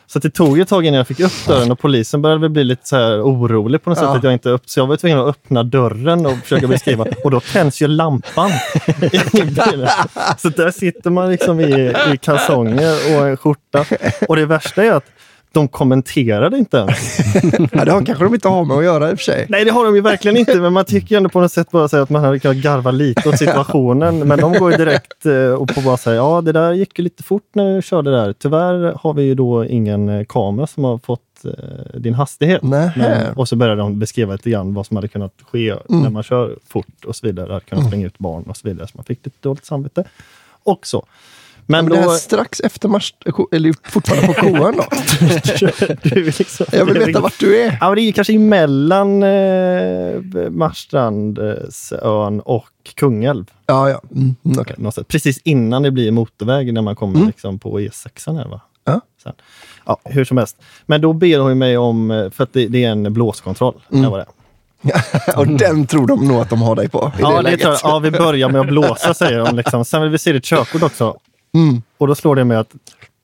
[0.09, 2.63] Så det tog ett tag innan jag fick upp dörren och polisen började väl bli
[2.63, 4.07] lite så här orolig på något Ja.
[4.07, 4.17] sätt.
[4.17, 7.05] att jag inte upp, Så jag var tvungen att öppna dörren och försöka beskriva.
[7.23, 8.51] och då tänds ju lampan
[9.01, 9.87] i bilen.
[10.37, 13.85] Så där sitter man liksom i, i kalsonger och en skjorta.
[14.27, 15.05] Och det värsta är att
[15.51, 17.19] de kommenterade inte ens.
[17.71, 19.45] Ja, det har kanske de inte har med att göra i och för sig.
[19.49, 21.87] Nej, det har de ju verkligen inte, men man tycker ändå på något sätt bara
[21.87, 24.27] säga att man hade kunnat garva lite åt situationen.
[24.27, 27.03] Men de går ju direkt eh, och på bara säga ja, det där gick ju
[27.03, 28.33] lite fort när du körde där.
[28.33, 32.63] Tyvärr har vi ju då ingen eh, kamera som har fått eh, din hastighet.
[32.63, 32.91] Men,
[33.35, 36.55] och så började de beskriva lite grann vad som hade kunnat ske när man kör
[36.67, 37.53] fort och så vidare.
[37.53, 38.87] Hade kunnat springa ut barn och så vidare.
[38.87, 40.03] Så man fick lite dåligt samvete.
[40.63, 41.05] Och så.
[41.69, 42.09] Men, Men det då...
[42.09, 43.13] här strax efter Mars,
[43.51, 44.85] eller fortfarande på Koön då?
[46.09, 47.77] du liksom, Jag vill veta vart du är.
[47.81, 53.45] Ja, men det är kanske emellan eh, Marstrandsön och Kungälv.
[53.65, 54.01] Ja, ja.
[54.15, 54.35] Mm,
[54.77, 55.07] mm, sätt.
[55.07, 57.27] Precis innan det blir motorväg när man kommer Mm.
[57.27, 58.37] liksom på E6.
[58.37, 58.61] Här, va?
[58.85, 59.01] Ja.
[59.23, 59.33] Sen.
[59.85, 60.57] Ja, hur som helst.
[60.85, 63.83] Men då ber hon mig om, eh, för att det, det är en blåskontroll.
[63.91, 64.01] Mm.
[64.01, 64.25] När var det.
[65.35, 67.11] och den tror de nog att de har dig på.
[67.17, 67.79] I Ja, det det tror jag.
[67.83, 69.55] ja, vi börjar med att blåsa säger de.
[69.55, 69.85] Liksom.
[69.85, 71.17] Sen vill vi se ditt körkort också.
[71.53, 71.81] Mm.
[71.97, 72.75] Och då slår det med att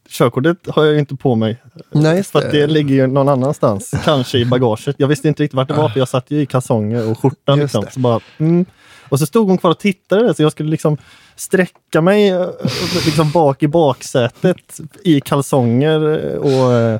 [0.09, 1.57] körkortet har jag ju inte på mig.
[1.91, 2.67] Nej, För det det.
[2.67, 3.91] ligger ju någon annanstans.
[4.03, 4.95] Kanske i bagaget.
[4.99, 7.55] Jag visste inte riktigt vart det var för jag satt ju i kalsonger och skjorta.
[7.55, 7.85] Just Liksom.
[7.91, 8.65] Så bara, mm.
[9.09, 10.97] Och så stod hon kvar och tittade så jag skulle liksom
[11.35, 12.47] sträcka mig eh,
[13.05, 16.99] liksom bak i baksätet i kalsonger och eh,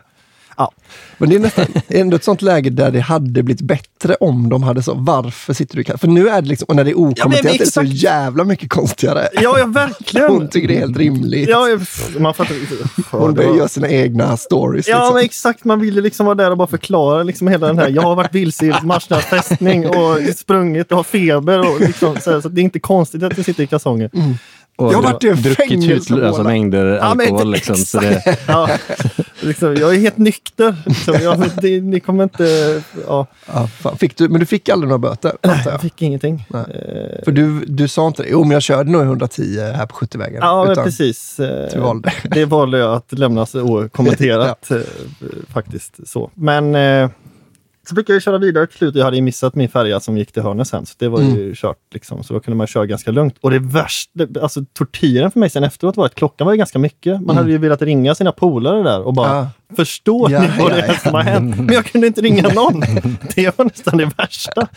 [0.57, 0.71] ja.
[1.17, 4.63] Men det är nästan ändå ett sånt läge där det hade blivit bättre om de
[4.63, 6.89] hade så, varför sitter du i kall-" För nu är det liksom, och när det
[6.91, 9.27] är okommenterat är det så jävla mycket konstigare.
[9.33, 10.27] Ja, ja verkligen.
[10.31, 11.49] Hon tycker det är helt rimligt.
[11.49, 11.81] Ja, jag-
[12.21, 12.55] man fattar.
[13.11, 14.87] Hon börjar göra sina egna stories.
[14.87, 15.13] Ja, liksom.
[15.15, 15.63] men exakt.
[15.63, 17.89] Man ville liksom vara där och bara förklara liksom hela den här.
[17.89, 21.59] Jag har varit vilse i Marsnäs fästning och sprungit och har feber.
[21.59, 24.09] Och liksom, så, här, så det är inte konstigt att jag sitter i kalsonger.
[24.75, 27.51] Och Jag har varit i en druckit fängelse hutlösa mängder Ja, men alkohol.
[27.51, 28.69] liksom, så det, Ja,
[29.43, 30.75] liksom, jag är helt nykter.
[30.85, 32.81] Liksom, jag, det, ni kommer inte...
[33.07, 33.95] Ja, Ja.
[33.99, 35.31] Fick du, men du fick aldrig några böter?
[35.41, 36.45] antar jag fick ingenting.
[36.49, 36.61] Nej.
[36.61, 38.25] Eh, För du, du sa inte?
[38.27, 40.39] Jo, men jag körde nog 110 här på 70-vägen.
[40.41, 41.39] Ja, Utan precis.
[41.39, 42.13] Eh, Du valde.
[42.23, 44.71] Det valde jag att lämna okommenterat.
[44.71, 44.77] eh,
[45.53, 46.31] Faktiskt så.
[46.33, 46.75] Men
[47.89, 48.95] så fick jag köra vidare till slut.
[48.95, 51.35] Jag hade missat min färja som gick till Hörnäs sen, så det var Mm.
[51.35, 51.77] ju kört.
[51.93, 52.23] Liksom.
[52.23, 53.35] Så då kunde man köra ganska lugnt.
[53.41, 56.79] Och det värsta, alltså tortyren för mig sen efteråt var att klockan var ju ganska
[56.79, 57.21] mycket.
[57.21, 59.47] Man hade ju velat ringa sina polare där och bara Mm.
[59.75, 60.93] Förstår Ja, ni vad ja, det är ja.
[60.93, 61.57] som har hänt?
[61.57, 62.79] Men jag kunde inte ringa någon.
[63.35, 64.67] Det var nästan det värsta.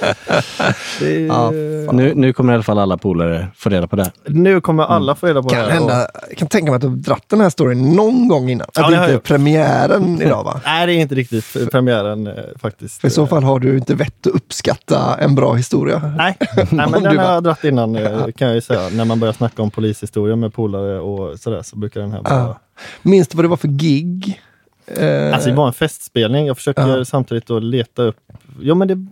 [1.01, 1.51] Det, Ja,
[1.93, 4.13] nu, nu kommer i alla fall alla polare få reda på det.
[4.27, 6.89] nu kommer alla få reda på Kan det hända, jag kan tänka mig att du
[6.89, 8.67] har dratt den här storyn någon gång innan.
[8.75, 10.61] Ja, att det inte är premiären idag va?
[10.65, 13.01] Nej, det är inte riktigt premiären eh, faktiskt.
[13.01, 16.13] För i så fall har du inte vett att uppskatta en bra historia.
[16.17, 18.89] Nej, nej men den du har jag dragit innan eh, kan jag ju säga.
[18.93, 22.35] När man börjar snacka om polishistoria med polare och sådär så brukar den här vara...
[22.35, 22.59] Ja.
[23.03, 24.41] Minns du vad det var för gig?
[24.87, 26.47] Eh, Alltså det var en festspelning.
[26.47, 27.05] Jag försöker Ja.
[27.05, 28.17] samtidigt att leta upp...
[28.61, 29.07] Jo men det...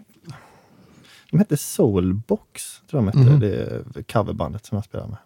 [1.31, 3.31] De hette Soulbox, tror jag de hette.
[3.31, 3.41] Mhm.
[3.41, 3.57] Det
[3.99, 5.17] är coverbandet som jag spelar med.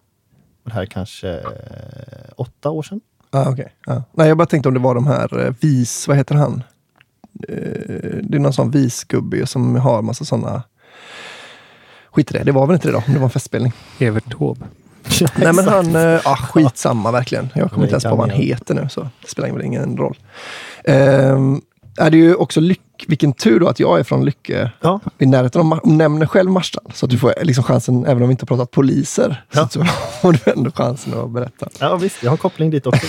[0.64, 3.00] Och det här är kanske eh, åtta år sedan.
[3.30, 3.72] ah, okej.
[3.86, 4.02] ja.
[4.12, 6.62] Nej, jag bara tänkte om det var de här eh, vis, vad heter han?
[7.48, 7.54] Eh,
[8.22, 10.62] det är någon sån visgubbe som har massa sådana
[12.12, 13.72] Skit i det, det var väl inte det då, om det var en festspelning.
[13.98, 14.66] Evert Taube.
[15.36, 17.48] Nej men han, ah, skitsamma verkligen.
[17.54, 20.16] Jag kommer inte ens på vad han heter nu, så det spelar väl ingen roll.
[20.84, 21.60] Ehm,
[21.98, 25.00] är det ju också lyck, vilken tur då att jag är från Lycke, Ja.
[25.18, 26.90] i närheten av, och nämner själv Marstrand.
[26.94, 29.68] Så att du får liksom chansen, även om vi inte har pratat poliser, Ja.
[29.68, 29.84] så
[30.22, 31.68] får du ändå chansen att berätta.
[31.80, 33.06] ja visst, jag har koppling dit också.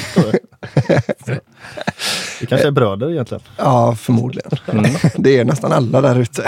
[2.41, 3.43] Vi kanske är bröder egentligen.
[3.57, 4.51] Ja, förmodligen.
[5.17, 6.45] Det är nästan alla där ute.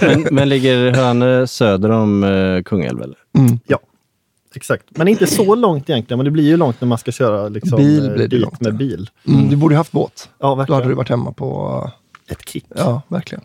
[0.00, 3.02] Men, men ligger Hönö söder om eh, Kungälv?
[3.02, 3.16] Eller?
[3.38, 3.58] Mm.
[3.66, 3.78] Ja,
[4.56, 4.84] exakt.
[4.90, 6.18] Men inte så långt egentligen.
[6.18, 8.40] Men det blir ju långt när man ska köra liksom, Bil eh, blir det dit
[8.40, 8.76] långt, med ja.
[8.76, 9.10] bil.
[9.28, 10.28] Mm, du borde ju haft båt.
[10.38, 10.76] Ja, Då verkligen.
[10.76, 11.90] hade du varit hemma på...
[12.28, 12.64] Ett kick.
[12.76, 13.44] Ja, verkligen.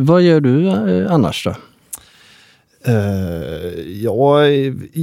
[0.00, 1.54] Vad gör du eh, annars då?
[2.84, 4.46] Eh, ja,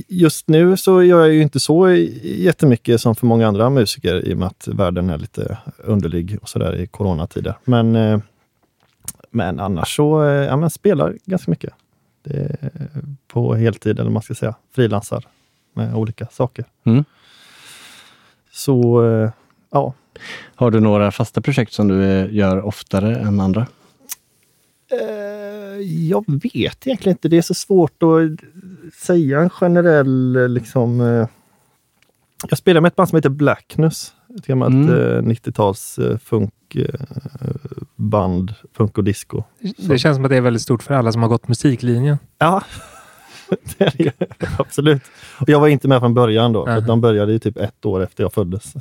[0.07, 1.89] just nu så gör jag ju inte så
[2.23, 6.49] jättemycket som för många andra musiker i och med att världen är lite underlig och
[6.49, 7.55] sådär i coronatider.
[7.65, 8.19] Men, eh,
[9.31, 11.73] men annars så eh, ja, men spelar ganska mycket.
[13.27, 14.55] På heltid, eller vad man ska säga.
[14.75, 15.23] Frilansar
[15.73, 16.65] med olika saker.
[16.83, 17.05] Mm.
[18.51, 19.01] Så
[19.71, 19.93] ja.
[20.55, 23.67] Har du några fasta projekt som du gör oftare än andra?
[24.91, 27.27] Eh, jag vet egentligen inte.
[27.29, 28.31] Det är så svårt att
[28.93, 31.01] säga en generell liksom...
[31.01, 31.27] eh,
[32.49, 34.13] Jag spelar med ett band som heter Blackness.
[34.37, 34.89] Ett gammalt Mm.
[34.89, 36.17] eh, 90-tals eh,
[37.97, 39.43] funkband, funk och disco.
[39.77, 42.17] Det känns som att det är väldigt stort för alla som har gått musiklinjen.
[42.37, 42.63] Ja,
[43.77, 44.11] det
[44.57, 45.01] absolut.
[45.41, 47.85] Och jag var inte med från början då, för att de började ju typ ett
[47.85, 48.73] år efter jag föddes.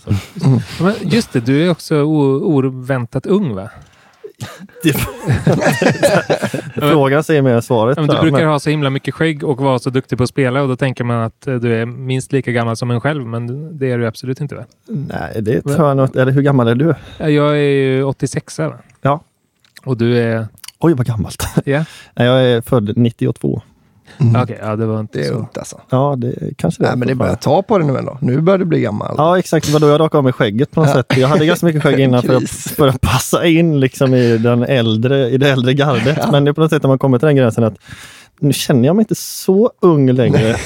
[1.02, 3.70] Just det, du är också oväntat ung va?
[6.74, 7.96] Frågan säger mer än svaret.
[7.96, 10.24] Ja, men du brukar men- ha så himla mycket skägg och vara så duktig på
[10.24, 13.00] att spela och då tänker man att eh, du är minst lika gammal som en
[13.00, 14.64] själv, men det är du absolut inte va?
[14.86, 16.94] Nej, det tror jag nog Eller hur gammal är du?
[17.18, 18.72] Ja, Jag är ju 86 va?
[19.02, 19.20] Ja.
[19.84, 20.46] Och du är?
[20.78, 21.48] Oj, vad gammalt.
[21.64, 23.62] Nej, jag är född 92.
[24.42, 25.36] Okej, ja det var inte Det är så.
[25.38, 25.80] ont alltså.
[25.90, 26.90] Ja, det kanske det är.
[26.90, 28.18] Nej, men det börjar ta på det nu ändå.
[28.20, 29.14] Nu börjar du bli gammal.
[29.18, 29.66] Ja, exakt.
[29.66, 30.94] Det var då jag rakade av mig skägget på något Ja.
[30.94, 31.16] sätt.
[31.16, 34.62] Jag hade ganska mycket skägg innan för att, för att passa in liksom i, den
[34.62, 36.18] äldre, i det äldre gardet.
[36.32, 37.74] Men det är på något sätt när man kommer till den gränsen att
[38.40, 40.56] nu känner jag mig inte så ung längre.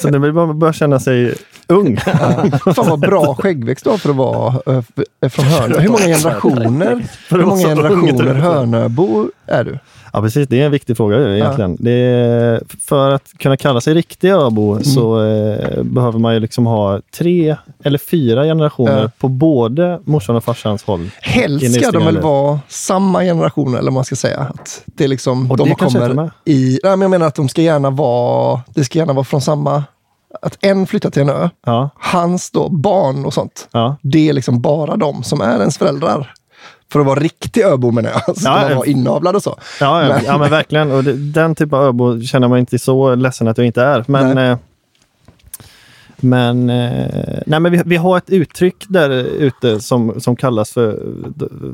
[0.00, 1.34] så det vill man börja känna sig
[1.68, 1.96] ung.
[2.74, 4.82] Fan vad bra skäggväxt du har för att vara eh,
[5.22, 5.78] f- från Hönö.
[5.80, 8.34] Hur många generationer, För hur många generationer jag.
[8.34, 9.78] Hönöbo är du?
[10.12, 10.48] Ja, precis.
[10.48, 11.76] Det är en viktig fråga egentligen.
[11.80, 16.66] Det är, för att kunna kalla sig riktig öbo så eh, behöver man ju liksom
[16.66, 19.10] ha tre eller fyra generationer Ja.
[19.18, 21.10] på både morsan och farsans håll.
[21.20, 24.38] Helst ska de väl vara samma generation, eller vad man ska säga.
[24.40, 26.30] Att det är liksom, Och de det kommer med.
[26.44, 26.78] i...
[26.82, 28.60] Nej, men jag menar att de ska gärna vara...
[28.74, 29.84] Det ska gärna vara från samma...
[30.42, 31.48] Att en flyttar till en ö.
[31.66, 31.90] Ja.
[31.98, 33.68] Hans då, barn och sånt.
[33.72, 33.96] Ja.
[34.02, 36.32] Det är liksom bara de som är ens föräldrar.
[36.92, 38.36] För att vara riktig öbo menar jag.
[38.36, 38.76] Så Ja, man ja.
[38.76, 39.58] vara inavlad och så.
[39.80, 40.90] Ja, ja, Men- ja men verkligen.
[40.92, 44.04] Och det, den typen av öbo känner man inte så ledsen att jag inte är.
[44.08, 44.58] Men, eh,
[46.16, 47.06] men, eh,
[47.46, 51.02] nej, men vi, vi har ett uttryck där ute som, som kallas för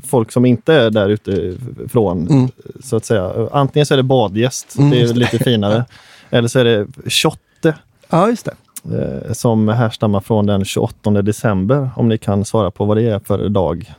[0.07, 1.55] folk som inte är där ute
[1.89, 2.29] från.
[2.29, 2.49] Mm.
[2.85, 3.33] Så att säga.
[3.53, 5.85] Antingen så är det badgäst, Mm, det är lite finare.
[6.31, 7.75] Eller så är det tjotte.
[8.11, 8.49] Ja, just
[8.83, 9.27] det.
[9.27, 11.91] eh, Som härstammar från den 28 december.
[11.97, 13.93] Om ni kan svara på vad det är för dag.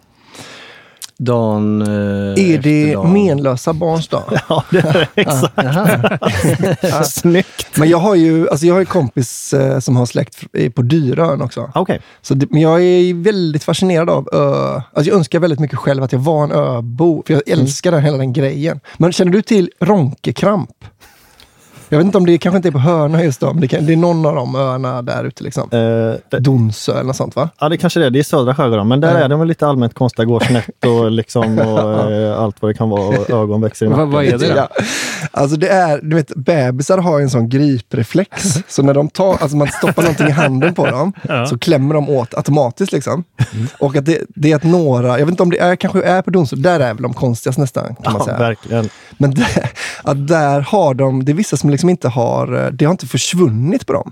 [1.22, 1.82] Dan...
[1.82, 1.88] Eh,
[2.54, 3.14] Är det dagen.
[3.14, 4.24] menlösa barns dag?
[4.50, 5.22] Ja, det är det.
[6.82, 7.06] Exakt.
[7.20, 7.78] Snyggt!
[7.78, 10.82] Men jag har ju alltså jag har en kompis eh, som har släkt f- på
[10.82, 11.72] Dyrön också.
[11.76, 12.02] Okej.
[12.22, 14.82] Så det, men jag är väldigt fascinerad av ö.
[14.94, 17.24] Alltså jag önskar väldigt mycket själv att jag var en öbo.
[17.28, 18.80] För jag älskar den, hela den grejen.
[18.98, 20.70] Men känner du till Ronkekramp?
[21.90, 23.86] Jag vet inte om det kanske inte är på Hönö just då, men det, kan,
[23.86, 25.44] det är någon av de öarna där ute.
[25.44, 25.70] Liksom.
[26.32, 27.50] Eh, Donsö eller något sånt va?
[27.60, 28.10] Ja, det kanske det är.
[28.10, 29.18] Det är södra skärgården, men där Ja.
[29.26, 32.76] är det väl lite allmänt konstiga går snett och, liksom, och eh, allt vad det
[32.76, 34.12] kan vara och ögon växer i Vad- nacken.
[34.12, 34.54] vad är det då?
[34.56, 34.68] Ja.
[35.32, 38.44] Alltså det är, du vet, bebisar har en sån gripreflex.
[38.68, 41.46] Så när de tar, alltså man stoppar någonting i handen på dem, Ja.
[41.46, 42.92] så klämmer de åt automatiskt.
[42.92, 43.24] Liksom.
[43.80, 46.22] Och att det, det är att några, jag vet inte om det är, kanske är
[46.22, 47.96] på domstol, där är väl de konstigast nästan.
[48.04, 48.38] Kan man Ja, säga.
[48.38, 48.90] verkligen.
[49.18, 49.72] Men där,
[50.04, 52.92] att där har de, det är vissa som liksom Liksom inte har, eh, det har
[52.92, 54.12] inte försvunnit på dem.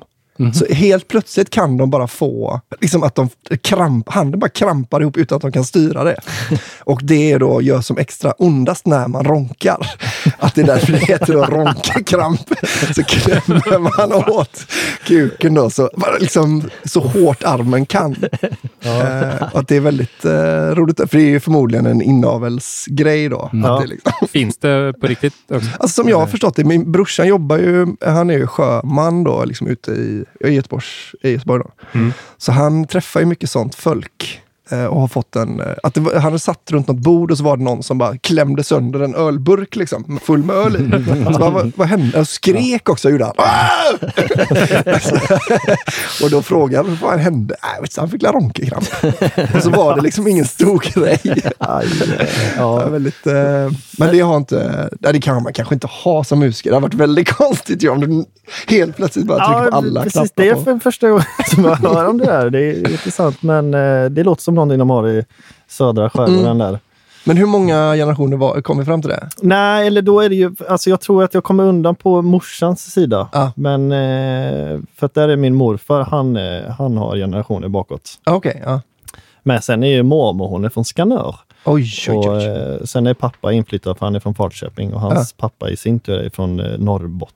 [0.53, 3.29] Så helt plötsligt kan de bara få, liksom att de
[3.61, 6.19] kramp, handen bara krampar ihop utan att de kan styra det.
[6.79, 9.91] Och det då gör som extra ondast när man ronkar.
[10.39, 12.49] Att det är därför det heter ronkekramp.
[12.95, 14.65] Så klämmer man åt
[15.05, 18.15] kuken då så, liksom, så hårt armen kan.
[18.81, 23.29] Eh, och att det är väldigt eh, roligt, för det är ju förmodligen en inavelsgrej
[23.29, 23.49] då.
[23.53, 23.75] Ja.
[23.75, 25.69] Att det liksom, Finns det på riktigt också?
[25.79, 29.45] Alltså som jag har förstått det, min brorsan jobbar ju, han är ju sjöman då,
[29.45, 31.63] liksom ute i, i, Göteborgs, i Göteborg.
[31.63, 31.99] Då.
[31.99, 32.13] Mm.
[32.37, 34.41] Så han träffar ju mycket sånt folk.
[34.71, 37.37] Eh, Och har fått en, eh, att var, han hade satt runt något bord och
[37.37, 40.89] så var det någon som bara klämde sönder en ölburk liksom, full med öl i.
[41.33, 42.19] Så bara, vad, vad hände?
[42.19, 43.33] Och skrek också gjorde han.
[46.23, 47.55] Och då frågade han vad hände.
[47.63, 48.89] Nej, vet han fick la ronkekramp.
[49.55, 51.43] Och så var det liksom ingen stor grej.
[52.57, 53.33] Ja, väldigt, eh,
[53.97, 56.69] men det har inte, det kan man kanske inte ha som musiker.
[56.69, 58.25] Det har varit väldigt konstigt ju om du
[58.67, 60.13] helt plötsligt bara trycker på alla precis.
[60.13, 60.43] knappar.
[60.43, 62.49] Det är för första gången som jag hör om det där.
[62.49, 65.25] Det är intressant, men eh, det låter som någonting de har i
[65.67, 66.57] södra skärgården Mm.
[66.57, 66.79] där.
[67.23, 69.29] Men hur många generationer var, kom vi fram till det?
[69.41, 70.55] Nej, eller då är det ju...
[70.69, 73.51] Alltså jag tror att jag kommer undan på morsans sida.
[73.55, 78.19] Men eh, för att där är min morfar, han, eh, han har generationer bakåt.
[78.23, 78.81] Ah, Okej, ja.
[79.43, 81.35] Men sen är ju mormor, hon är från Skanör.
[81.65, 82.45] Oj, oj, Och, oj.
[82.45, 84.93] eh, sen är pappa inflyttad, för han är från Falköping.
[84.93, 87.35] Och hans pappa i sin tur är från eh, Norrbotten.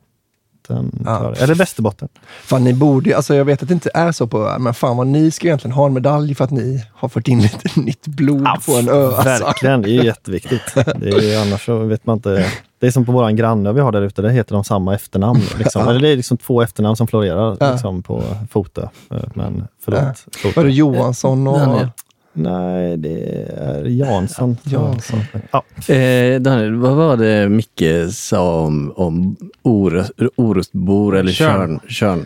[0.75, 1.37] Tror jag.
[1.41, 2.09] Eller Västerbotten.
[2.43, 4.73] Fan, ni borde ju- alltså jag vet att det inte är så på öar, men
[4.73, 7.69] fan vad ni ska egentligen ha en medalj för att ni har fått in lite
[7.79, 9.05] nytt blod på en ö.
[9.15, 9.45] Alltså.
[9.45, 10.73] Verkligen, det är ju jätteviktigt.
[10.75, 12.45] Det är, ju- annars så vet man inte.
[12.79, 15.41] Det är som på våran granne vi har där ute, där heter de samma efternamn.
[15.57, 15.87] Liksom.
[15.87, 17.71] Eller det är liksom två efternamn som florerar Ja.
[17.71, 18.89] liksom, på Fota.
[19.11, 20.01] Eh, Men förlåt.
[20.43, 20.49] Ja.
[20.55, 21.59] Var det Johansson och...
[21.59, 21.87] Daniel.
[22.33, 24.57] Nej, det är Jansson.
[24.63, 25.19] Jansson.
[25.51, 25.93] Ja.
[25.93, 31.79] Eh, Daniel, vad var det Micke sa om, om Orust, Orustbor eller Tjörn.
[31.87, 31.89] Tjörn?
[31.89, 32.25] Tjörn?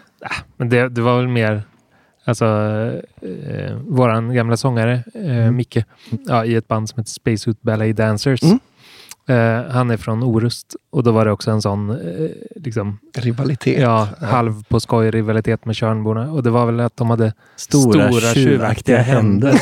[0.58, 1.64] Men det, det var väl mer
[2.26, 2.46] alltså,
[3.22, 5.86] eh, våran gamla sångare eh, Micke
[6.28, 8.40] ja, i ett band som heter Spacesuit Ballet Dancers.
[9.28, 13.82] Eh, han är från Orust och då var det också en sån eh, liksom, Rivalitet.
[13.82, 16.32] Ja, halv på skoj rivalitet med Tjörnborna.
[16.32, 19.54] Och det var väl att de hade Stora stora, tjuvaktiga händer.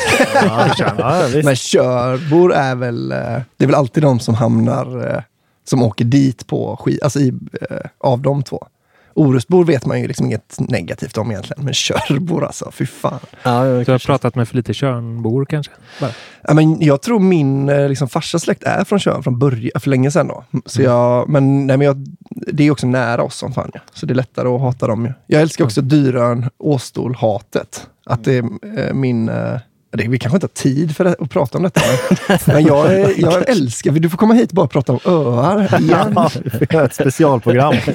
[0.78, 1.28] Ja.
[1.44, 3.18] Men körbor är väl, eh,
[3.56, 5.22] det är väl alltid de som hamnar, eh,
[5.64, 7.28] som åker dit på skit, alltså i,
[7.70, 8.66] eh, av de två.
[9.14, 13.20] Orustbor vet man ju liksom inget negativt om egentligen, men körbor alltså, fy fan.
[13.42, 15.72] Ja, Du har pratat med för lite Tjörnbor kanske?
[16.00, 16.10] Bara.
[16.42, 19.90] Ja, men jag tror min eh, liksom, farsas släkt är från Tjörn från början, för
[19.90, 20.28] länge sedan.
[20.28, 20.44] Då.
[20.66, 23.70] Så jag, men, nej, men jag, det är också nära oss som fan.
[23.74, 23.80] Ja.
[23.92, 25.12] Så det är lättare att hata dem.
[25.26, 27.86] Jag älskar också Dyrön, Åstol-hatet.
[28.06, 28.44] Att det är
[28.78, 29.28] eh, min...
[29.28, 29.58] Eh,
[29.96, 31.80] det, vi kanske inte har tid för det, att prata om detta.
[32.28, 33.90] Men, men jag, jag älskar...
[33.92, 36.14] Du får komma hit och bara prata om öar igen.
[36.70, 37.74] Ja, ett specialprogram.
[37.84, 37.86] Men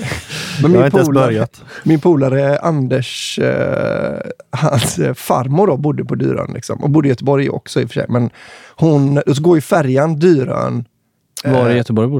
[0.62, 1.62] Jag har min inte ens polare, börjat.
[1.84, 4.20] min polare Anders, eh,
[4.52, 6.52] hans eh, farmor då, bodde på Dyrön.
[6.54, 8.06] Liksom, och bodde i Göteborg också i och för sig.
[8.10, 8.30] Men
[8.76, 10.86] hon, och så går ju färjan Dyrön.
[11.44, 12.20] Var i eh, Göteborg bor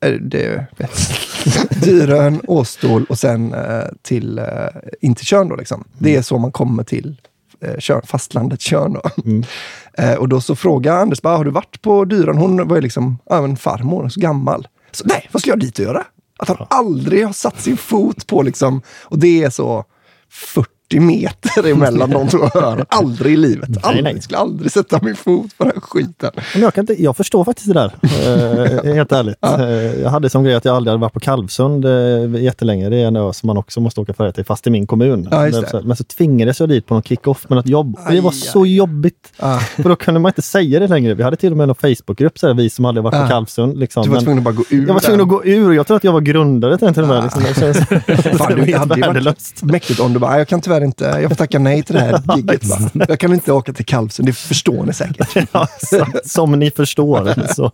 [0.00, 0.08] du?
[0.08, 1.00] eh, Det vet
[1.84, 4.44] Dyrön, Åstol och sen eh, till, eh,
[5.00, 5.56] in till Tjörn då.
[5.56, 5.84] Liksom.
[5.98, 7.16] Det är så man kommer till
[7.64, 8.92] eh, fastlandet Tjörn.
[8.92, 9.02] Då.
[9.98, 12.38] Eh, och då så frågar Anders, bara, har du varit på Dyrön?
[12.38, 14.68] Hon var ju liksom ja, en farmor, så gammal.
[14.92, 16.04] Så, nej, vad ska jag dit och göra?
[16.38, 19.84] Att han aldrig har satt sin fot på liksom, och det är så
[20.30, 22.84] 40 meter emellan de två öarna.
[22.88, 23.68] Aldrig i livet.
[23.82, 24.04] Aldrig.
[24.04, 24.22] nej.
[24.22, 26.30] Skulle aldrig sätta min fot på den skiten.
[26.52, 27.92] Men jag, kan inte, jag förstår faktiskt det där,
[28.86, 29.36] eh, helt ärligt.
[29.44, 32.88] Eh, jag hade som grej att jag aldrig hade varit på Kalvsund eh, jättelänge.
[32.88, 35.28] Det är en ö som man också måste åka färja till, fast i min kommun.
[35.30, 37.96] Ja, Men så- Men så tvingades jag dit på någon kick-off med något jobb.
[38.06, 39.32] Och det var Aj, så jobbigt.
[39.38, 39.58] Ah.
[39.58, 41.14] För då kunde man inte säga det längre.
[41.14, 43.22] Vi hade till och med en Facebookgrupp, så här, vi som aldrig varit Ah.
[43.22, 43.78] på Kalvsund.
[43.78, 44.02] Liksom.
[44.02, 45.72] Du var tvungen att bara gå ur jag var tvungen att gå ur.
[45.72, 47.22] Jag tror att jag var grundare till den till och med.
[47.22, 47.42] Liksom.
[48.38, 51.34] Fan, det hade varit mäktigt om du bara, "Nej, jag kan tyvärr inte, jag får
[51.36, 52.62] tacka nej till det här gigget.
[53.08, 55.48] Jag kan inte åka till Kalvsund, det förstår ni säkert.
[55.52, 57.34] Ja, så- som ni förstår.
[57.54, 57.72] Så.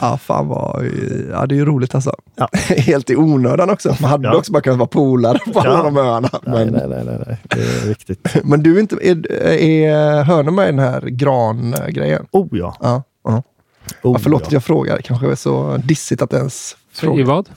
[0.00, 0.84] Ja, fan vad,
[1.32, 2.14] ja det är ju roligt alltså.
[2.36, 2.48] Ja.
[2.76, 3.96] Helt i onödan också.
[4.00, 4.36] Man hade Ja.
[4.36, 5.82] också bara kunnat vara polare på alla Ja.
[5.82, 6.28] de öarna.
[6.42, 7.38] Men, nej, nej, nej, nej.
[7.48, 8.28] Det är viktigt.
[8.44, 12.26] men du är inte, är, är hönor med i den här grangrejen?
[12.30, 12.76] Oh ja.
[12.80, 13.02] Ja.
[13.24, 13.42] ja.
[14.02, 14.46] Oh, ja, förlåt ja.
[14.46, 17.24] att jag frågar, det kanske är så dissigt att ens I fråga.
[17.24, 17.48] vad?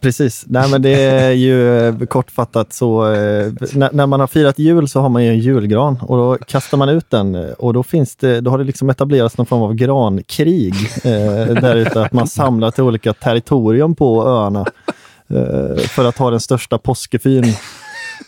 [0.00, 0.44] Precis.
[0.46, 3.12] Nej, men det är ju eh, kortfattat så.
[3.12, 6.36] Eh, när, när man har firat jul så har man ju en julgran och då
[6.46, 9.46] kastar man ut den eh, och då finns det, då har det liksom etablerats någon
[9.46, 10.74] form av grankrig
[11.04, 12.02] eh, där ute.
[12.02, 14.66] Att man samlar till olika territorium på öarna
[15.28, 17.44] eh, för att ha den största påskefyn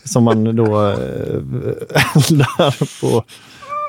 [0.03, 0.95] som man då eh,
[2.29, 3.23] eldar på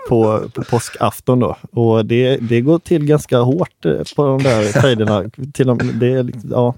[0.08, 1.56] på, på påskafton då.
[1.72, 3.82] Och det, det går till ganska hårt
[4.16, 5.30] på de där fejderna.
[5.52, 6.74] Till de, det, liksom, ja,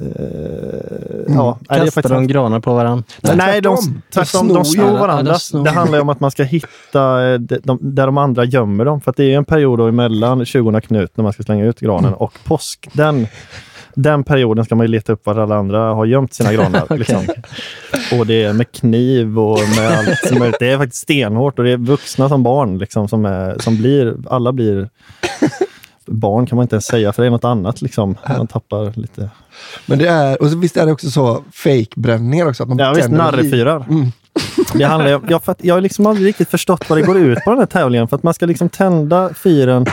[0.00, 3.04] liksom- ja, ja, Kastar faktiskt de granar på varandra?
[3.20, 3.76] Nej, nej de,
[4.14, 4.48] tvärtom.
[4.48, 5.32] De de snor varandra.
[5.32, 5.64] de snor.
[5.64, 8.84] Det handlar ju om att man ska hitta eh, de, de, där de andra gömmer
[8.84, 9.00] dem.
[9.00, 11.80] För att det är en period då emellan 20 Knut när man ska slänga ut
[11.80, 12.14] granen Mm.
[12.14, 12.88] och påsk.
[12.92, 13.26] Den,
[13.94, 16.82] den perioden ska man ju leta upp var alla andra har gömt sina granar.
[16.84, 16.98] Okej.
[16.98, 17.26] liksom.
[18.18, 20.56] Och det är med kniv och med allt som möjligt.
[20.60, 24.16] Det är faktiskt stenhårt och det är vuxna som barn liksom, som, är, som blir,
[24.30, 24.88] alla blir
[26.06, 28.16] Barn kan man inte ens säga för det är något annat liksom.
[28.28, 29.30] Man tappar lite.
[29.86, 32.62] Men det är, och så visst är det också så fake-bränningar också?
[32.62, 33.86] Att man Ja visst, narrefyrar.
[33.90, 34.12] Mm.
[34.74, 37.38] Det handlar jag, för att jag har liksom aldrig riktigt förstått vad det går ut
[37.44, 38.08] på den här tävlingen.
[38.08, 39.86] För att man ska liksom tända fyren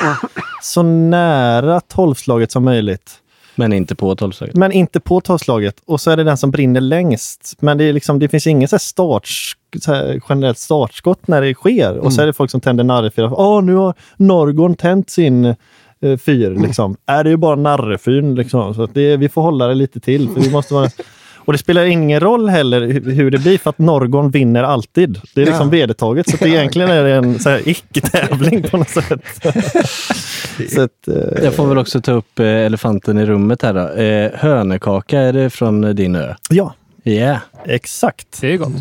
[0.62, 3.22] så nära tolvslaget som möjligt.
[3.56, 4.56] Men inte på tolvslaget.
[4.56, 5.76] Men inte på tolvslaget.
[5.86, 7.56] Och så är det den som brinner längst.
[7.60, 11.98] Men det, är liksom, det finns inget så så här generellt startskott när det sker.
[11.98, 13.40] Och så är det folk som tänder narrefyrar.
[13.40, 15.56] Åh, nu har Norgon tänt sin
[16.04, 16.50] eh, fyr.
[16.62, 16.96] Liksom.
[17.06, 18.36] Är det är ju bara narrefyren.
[18.36, 18.74] Liksom.
[18.74, 20.30] Så att det, vi får hålla det lite till.
[20.30, 20.90] För vi måste vara...
[21.36, 25.22] Och det spelar ingen roll heller hu- hur det blir för att Norgon vinner alltid.
[25.36, 25.72] Det är liksom Ja.
[25.72, 26.30] vedertaget.
[26.30, 29.22] Så att det egentligen är det en så här icke-tävling på något sätt.
[30.74, 34.02] så att, eh, Jag får väl också ta upp eh, elefanten i rummet här då.
[34.02, 36.34] Eh, hönekaka, är det från din ö?
[36.50, 36.74] Ja,
[37.04, 37.38] Yeah.
[37.66, 38.42] exakt.
[38.42, 38.72] Det är gott.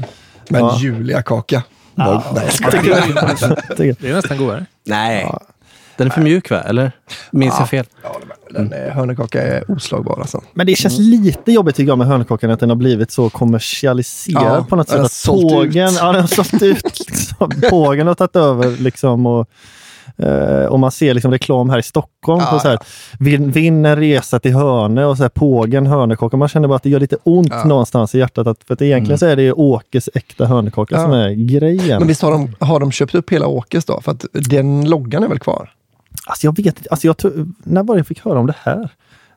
[0.48, 0.78] Men Ja.
[0.80, 1.62] Julia-kaka.
[1.94, 2.24] Ja.
[2.34, 2.48] Nej.
[2.70, 4.66] Tycker- Det är nästan godare.
[4.86, 5.26] Nej.
[5.98, 6.60] Den är för mjuk va?
[6.60, 6.92] Eller?
[7.30, 7.84] Minns jag fel?
[8.02, 8.16] Ja,
[8.50, 10.42] den är, hörnekaka är oslagbar alltså.
[10.54, 14.44] Men det känns lite jobbigt tycker jag med hönökakan att den har blivit så kommersialiserad
[14.58, 15.00] Ja, på något sätt.
[15.00, 16.98] Att pågen, ja, den har sålt ut.
[17.08, 17.50] Liksom.
[17.70, 19.26] Pågen har tagit över liksom.
[19.26, 19.48] Och,
[20.16, 22.40] eh, och man ser liksom reklam här i Stockholm.
[22.44, 22.78] Ja, på så här,
[23.20, 26.36] vinn, vinn en resa till Hönö och så här, pågen hönökaka.
[26.36, 27.64] Man känner bara att det gör lite ont Ja.
[27.64, 28.46] någonstans i hjärtat.
[28.46, 31.02] Att, för att egentligen så är det ju Åkes äkta hönökaka Ja.
[31.02, 31.98] som är grejen.
[31.98, 34.00] Men visst har de, har de köpt upp hela Åkes då?
[34.00, 35.70] För att den loggan är väl kvar?
[36.26, 38.54] Alltså jag vet inte, alltså jag tror- när var det jag fick höra om det
[38.62, 38.88] här?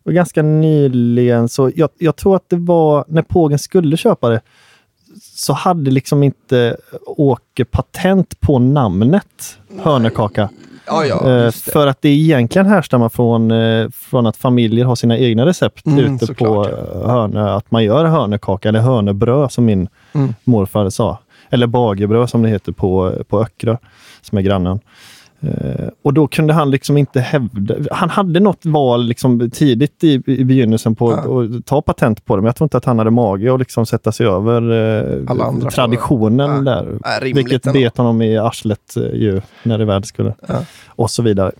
[0.04, 4.42] Var ganska nyligen, så jag, jag tror att det var när Pågen skulle köpa det
[5.22, 10.50] så hade liksom inte Åke patent på namnet hönökaka.
[10.88, 15.18] Ja, ja, Eh, för att det egentligen härstammar från, eh, från att familjer har sina
[15.18, 16.64] egna recept Mm, ute på
[17.06, 17.50] hönö.
[17.56, 20.34] Att man gör hönökaka eller hönöbröd som min Mm.
[20.44, 21.20] morfar sa.
[21.50, 23.78] Eller bagerbröd som det heter på, på Öckerö,
[24.22, 24.80] som är grannen.
[25.42, 27.76] Eh, och då kunde han liksom inte hävda...
[27.92, 31.44] Han hade något val liksom tidigt i, i begynnelsen på Ja.
[31.58, 33.86] att ta patent på det, men jag tror inte att han hade mage att liksom
[33.86, 37.00] sätta sig över eh, traditionen där.
[37.04, 40.34] Ja, vilket bet honom i arslet eh, ju, när det väl skulle.
[40.48, 40.56] Ja.
[40.88, 41.52] Och så vidare.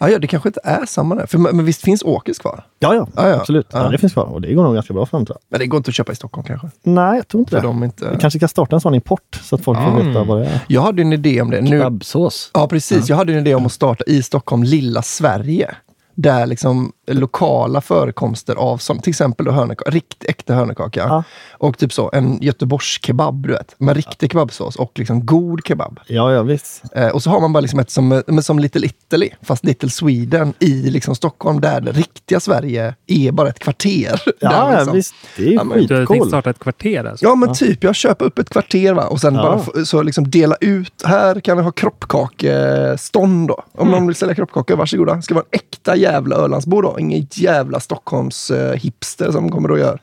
[0.00, 1.26] Ja, ja, det kanske inte är samma där.
[1.26, 2.64] För, men visst finns Åkes kvar?
[2.78, 3.34] Ja, ja, Ja, ja.
[3.34, 3.66] absolut.
[3.72, 3.82] Ja.
[3.84, 3.88] Ja.
[3.90, 5.42] det finns kvar och det går nog ganska bra för dem tror jag.
[5.50, 6.68] Men det går inte att köpa i Stockholm kanske?
[6.82, 7.66] Nej, jag tror inte För det.
[7.66, 8.10] de inte...
[8.10, 10.06] Vi kanske ska starta en sån import så att folk får Mm.
[10.08, 10.60] veta vad det är.
[10.68, 11.60] Jag hade en idé om det.
[11.60, 12.50] Nu, Kebabsås.
[12.54, 13.08] ja, precis.
[13.08, 15.74] Jag hade en idé om att starta i Stockholm Lilla Sverige.
[16.22, 21.00] Där liksom lokala förekomster av sånt, till exempel då hörnekaka, rikt äkta hörnekaka.
[21.08, 21.22] Ja.
[21.52, 23.74] Och typ så, en Göteborgs kebab, du vet.
[23.78, 26.00] Med riktig kebabsås och liksom god kebab.
[26.06, 26.82] Ja, ja visst.
[26.94, 29.90] Eh, och så har man bara liksom ett som, men som Little Italy, fast Little
[29.90, 34.20] Sweden i liksom Stockholm, där det riktiga Sverige är bara ett kvarter.
[34.40, 34.94] Ja, där ja liksom.
[34.94, 35.14] visst.
[35.36, 37.24] Det är ju Ja, Du hade tänkt starta ett kvarter alltså?
[37.26, 39.04] Ja men typ, jag köper upp ett kvarter va?
[39.06, 39.62] och sen Ja.
[39.74, 41.02] bara så liksom dela ut.
[41.04, 43.64] Här kan vi ha kroppkakestånd då.
[43.72, 43.90] Om Mm.
[43.98, 45.22] någon vill sälja kroppkakor, varsågoda.
[45.22, 46.96] Ska vara en äkta jävla jävla Ölandsbo då.
[46.98, 50.00] Inget jävla Stockholms eh, hipster som kommer och gör.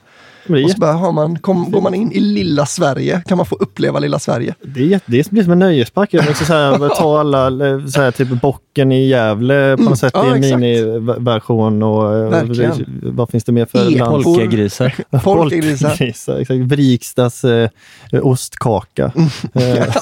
[0.48, 3.46] Men Och så bara har man, kom, går man in i lilla Sverige, kan man
[3.46, 4.56] få uppleva lilla Sverige.
[4.64, 6.14] Det, är, jätte- det blir som en nöjespark.
[6.14, 10.00] Jag måste så här, ta alla, eh, så här, typ bocken i Gävle på något
[10.00, 10.28] sätt Mm.
[10.44, 11.84] ja, i en miniversion.
[11.84, 13.02] Och, eh, Verkligen.
[13.04, 13.98] vad finns det mer för Epor.
[14.00, 14.24] land?
[14.24, 14.96] Polkagrisar.
[15.24, 16.02] Polkagrisar,
[16.40, 16.50] exakt.
[16.52, 17.70] Vrikstas eh,
[18.22, 19.12] ostkaka.
[19.16, 19.78] Mm.
[19.78, 19.86] Eh,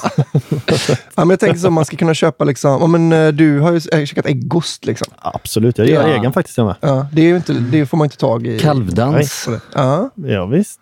[1.14, 3.80] Ja, men jag tänker så man ska kunna köpa liksom, ja, men, du har ju
[4.06, 5.06] käkat äggost liksom.
[5.22, 6.14] absolut, jag gör Ja.
[6.18, 6.58] egen faktiskt.
[6.58, 6.74] Jag med.
[6.80, 8.58] Ja, det, är ju inte, det får man inte tag i.
[8.58, 9.48] Kalvdans.
[9.74, 10.10] Ja.
[10.36, 10.80] Ja, visst.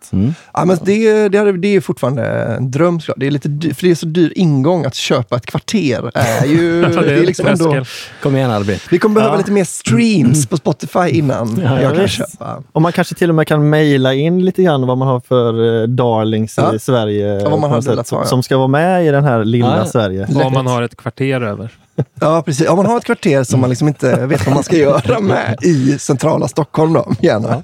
[0.52, 3.00] Ja, men det, det, det är fortfarande en dröm.
[3.16, 6.10] Det är lite dy- för det är så dyr ingång att köpa ett kvarter.
[6.14, 7.84] Är ju, det är liksom ändå.
[8.22, 8.78] Kom igen Albin.
[8.90, 9.38] vi kommer behöva Ja.
[9.38, 12.14] lite mer streams på Spotify innan Ja, jag kan visst.
[12.16, 12.62] köpa.
[12.72, 15.82] Och man kanske till och med kan mejla in lite grann vad man har för
[15.82, 16.74] eh, darlings Ja.
[16.74, 17.40] i Sverige.
[17.40, 18.24] Ja, vad man velat sätt, ja.
[18.24, 19.86] Som ska vara med i den här lilla.
[19.86, 20.26] Sverige.
[20.44, 21.70] Om man har ett kvarter över.
[22.20, 22.68] Ja, precis.
[22.68, 25.58] Om man har ett kvarter som man liksom inte vet vad man ska göra med
[25.62, 27.62] i centrala Stockholm då, gärna.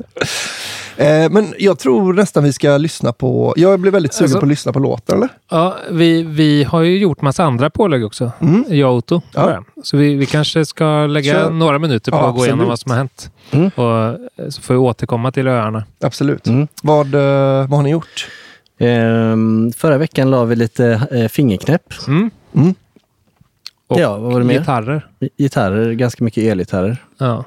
[1.01, 4.45] Eh, men jag tror nästan vi ska lyssna på, jag blir väldigt sugen Alltså- på
[4.45, 5.29] att lyssna på låten, eller?
[5.51, 8.33] Ja, vi, vi har ju gjort massa andra pålägg också.
[8.69, 9.23] Jag och Otto.
[9.37, 9.49] Mm.
[9.51, 9.65] Ja.
[9.83, 11.51] Så vi, vi kanske ska lägga Kör.
[11.51, 13.31] några minuter på Ja, att gå igenom vad som har hänt.
[13.51, 13.71] Mm.
[13.75, 15.85] Och, eh, så får vi återkomma till öarna.
[16.01, 16.47] Absolut.
[16.47, 16.69] Mm.
[16.83, 17.21] Vad, eh,
[17.69, 18.29] vad har ni gjort?
[18.79, 21.93] Ehm, förra veckan la vi lite eh, fingerknäpp.
[22.09, 22.31] Mm.
[22.55, 22.75] Mm.
[23.89, 24.59] Och Ja, vad var det mer?
[24.59, 25.07] gitarrer.
[25.39, 26.97] Gitarrer, ganska mycket elgitarrer.
[27.19, 27.45] Ja.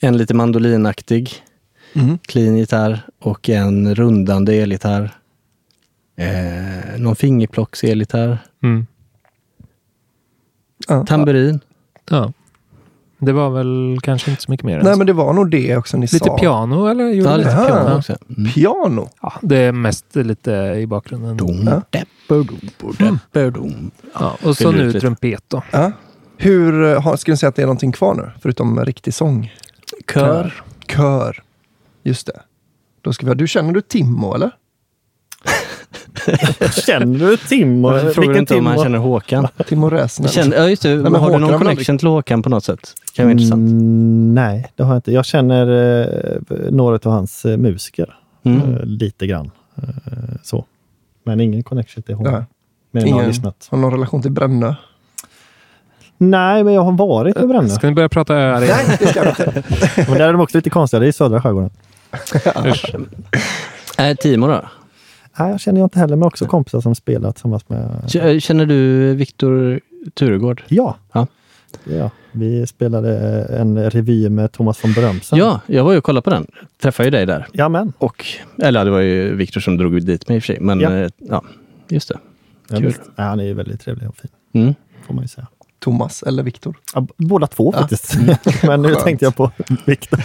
[0.00, 1.42] En lite mandolinaktig.
[1.94, 2.18] Mm.
[2.18, 5.10] clean gitarr och en rundande elgitarr.
[6.16, 8.38] Eh, någon fingerplocks elgitarr.
[8.62, 8.86] Mm.
[10.88, 11.06] Ja.
[11.06, 11.60] Tamburin.
[12.10, 12.32] Ja.
[13.18, 14.80] Det var väl kanske inte så mycket mer.
[14.82, 14.98] Nej, så.
[14.98, 16.38] men det var nog det också ni Lite sa.
[16.38, 17.08] piano eller?
[17.08, 18.16] Gjorde Ja, lite piano också.
[18.38, 18.52] Mm.
[18.52, 19.08] Piano?
[19.22, 21.36] Ja, det är mest lite i bakgrunden.
[21.36, 21.82] Dom, Ja.
[21.90, 22.60] depper, dom,
[22.98, 23.90] depper, dom.
[24.14, 25.00] Ja, och så nu lite.
[25.00, 25.62] trumpet då.
[25.70, 25.92] Ja.
[26.36, 28.30] Hur, eh, har, skulle ni säga att det är någonting kvar nu?
[28.42, 29.52] Förutom riktig sång?
[30.14, 30.62] Kör.
[30.88, 31.42] Kör.
[32.08, 32.40] Just det.
[33.02, 34.50] Då ska vi ha, du känner du Timmo eller?
[36.86, 37.88] Känner du Timmo?
[37.88, 39.48] Varför frågar du inte om han känner Håkan?
[39.68, 40.28] Timmo Räsnen?
[40.28, 40.96] Känner, ja, just det.
[40.96, 42.94] men har Håkan du någon connection till Håkan på något sätt?
[43.14, 43.68] kan vara intressant.
[43.70, 45.12] Mm, nej, det har jag inte.
[45.12, 45.66] Jag känner
[46.30, 46.36] eh,
[46.70, 48.14] några av hans eh, musiker.
[48.42, 48.60] Mm.
[48.74, 49.50] Eh, lite grann.
[49.76, 49.82] Eh,
[50.42, 50.64] så.
[51.24, 52.32] Men ingen connection till honom.
[52.32, 52.42] Nej.
[52.90, 53.68] Men jag har Ingen lyssnat.
[53.70, 54.74] har någon relation till Brännö?
[56.18, 57.68] Nej, men jag har varit i Brännö.
[57.68, 58.76] Ska ni börja prata öar igen?
[58.88, 59.62] Nej, det ska vi inte.
[60.08, 61.00] Men där är de också lite konstiga.
[61.00, 61.70] Det är i södra skärgården.
[62.66, 62.94] Usch.
[63.98, 64.64] Äh, Timo då?
[65.38, 67.90] Nej, jag känner jag inte heller, men också kompisar som spelat tillsammans med...
[68.14, 69.80] Äh, Känner du Viktor
[70.14, 70.62] Turegård?
[70.68, 70.96] Ja.
[71.12, 71.26] Ja.
[71.84, 72.10] ja.
[72.32, 73.18] Vi spelade
[73.58, 75.38] en revy med Thomas von Brömsen.
[75.38, 76.46] Ja, jag var ju och kollade på den.
[76.82, 77.46] Träffade ju dig där.
[77.52, 77.92] Jamen.
[77.98, 78.24] Och,
[78.62, 80.60] eller det var ju Viktor som drog dit mig i och för sig.
[80.60, 81.08] Men Ja.
[81.18, 81.44] ja,
[81.88, 82.18] just det.
[82.78, 82.94] Kul.
[83.16, 84.74] ja, han är ju väldigt trevlig och fin, Mm.
[85.06, 85.46] får man ju säga.
[85.78, 86.76] Thomas eller Viktor?
[86.94, 87.80] Ja, båda två Ja.
[87.80, 88.16] faktiskt.
[88.62, 89.50] men nu tänkte jag på
[89.86, 90.20] Viktor.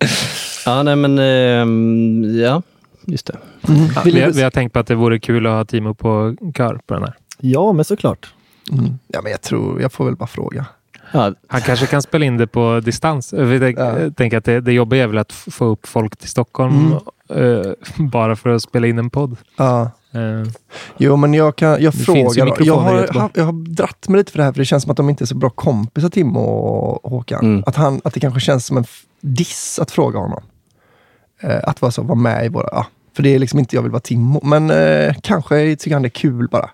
[0.66, 0.82] Ja.
[0.82, 2.62] Nej men ehm, ja,
[3.06, 3.36] just det.
[3.94, 6.36] Ja, vi, har- vi har tänkt på att det vore kul att ha Timo på
[6.56, 7.14] kör på den här.
[7.38, 8.34] Ja, men såklart.
[8.72, 8.98] Mm.
[9.08, 10.66] Ja, men jag tror, jag får väl bara fråga.
[11.12, 13.32] Ja, Han kanske kan spela in det på distans.
[13.32, 13.98] Jag tänk- Ja.
[14.00, 16.94] jag tänker att det, det jobbiga är väl att få upp folk till Stockholm
[17.34, 17.60] eh,
[17.98, 19.36] bara för att spela in en podd.
[19.56, 19.90] Ja.
[20.12, 20.52] Eh,
[20.98, 22.54] Jo, men jag, kan, jag frågar.
[22.64, 24.90] jag, har, haft- jag har dratt mig lite för det här, för det känns som
[24.90, 27.44] att de inte är så bra kompisar, Timmo och Håkan.
[27.44, 27.62] Mm.
[27.66, 28.84] Att, han, att det kanske känns som en
[29.20, 30.42] diss att fråga honom.
[31.40, 32.68] Eh, att vara, så, vara med i våra...
[32.72, 32.86] Ja,
[33.16, 36.06] för det är liksom inte jag vill vara Timmo, men eh, kanske tycker han det
[36.08, 36.70] är kul bara.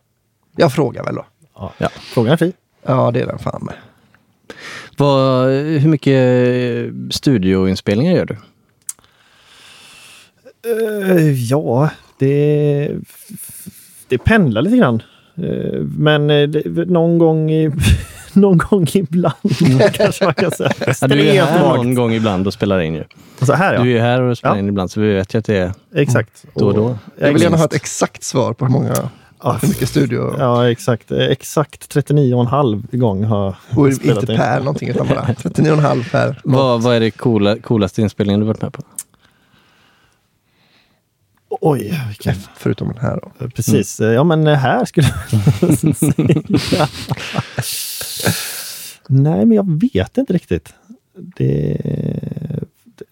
[0.56, 1.24] Jag frågar väl då.
[1.54, 1.72] Ja.
[1.78, 1.88] Ja.
[2.14, 2.52] Frågan är fri.
[2.82, 3.74] Ja, det är den fan med.
[4.98, 8.36] Vad, hur mycket studioinspelningar gör du?
[11.16, 12.90] Eh, ja, det,
[14.08, 15.02] det pendlar lite grann.
[15.36, 17.70] Eh, men eh, det, någon gång i,
[18.32, 19.34] någon gång ibland
[19.92, 20.72] kanske man kan säga.
[21.00, 21.76] Ja, du är här vagt.
[21.76, 23.04] någon gång ibland och spelar in ju.
[23.42, 23.82] Så här ja.
[23.82, 24.58] Du är ju här och spelar Ja.
[24.58, 26.44] in ibland, så vi vet ju att det är Exakt.
[26.54, 26.98] då och då.
[27.18, 28.94] Jag vill gärna ha ett exakt svar på hur många,
[29.42, 30.34] Ja, hur mycket studio...
[30.38, 31.10] Ja, exakt.
[31.12, 34.38] Eh, Exakt 39,5 gång har och jag spelat inte in.
[34.38, 36.40] per någonting, utan bara 39,5 per.
[36.44, 38.82] Vad, vad är det coola, coolaste inspelningen du varit med på?
[41.48, 42.34] Oj, vilken...
[42.56, 43.48] Förutom den här då.
[43.48, 44.00] Precis.
[44.00, 45.06] Ja, men här skulle
[45.60, 46.88] jag säga.
[49.08, 50.74] Nej, men jag vet inte riktigt.
[51.14, 51.76] Det,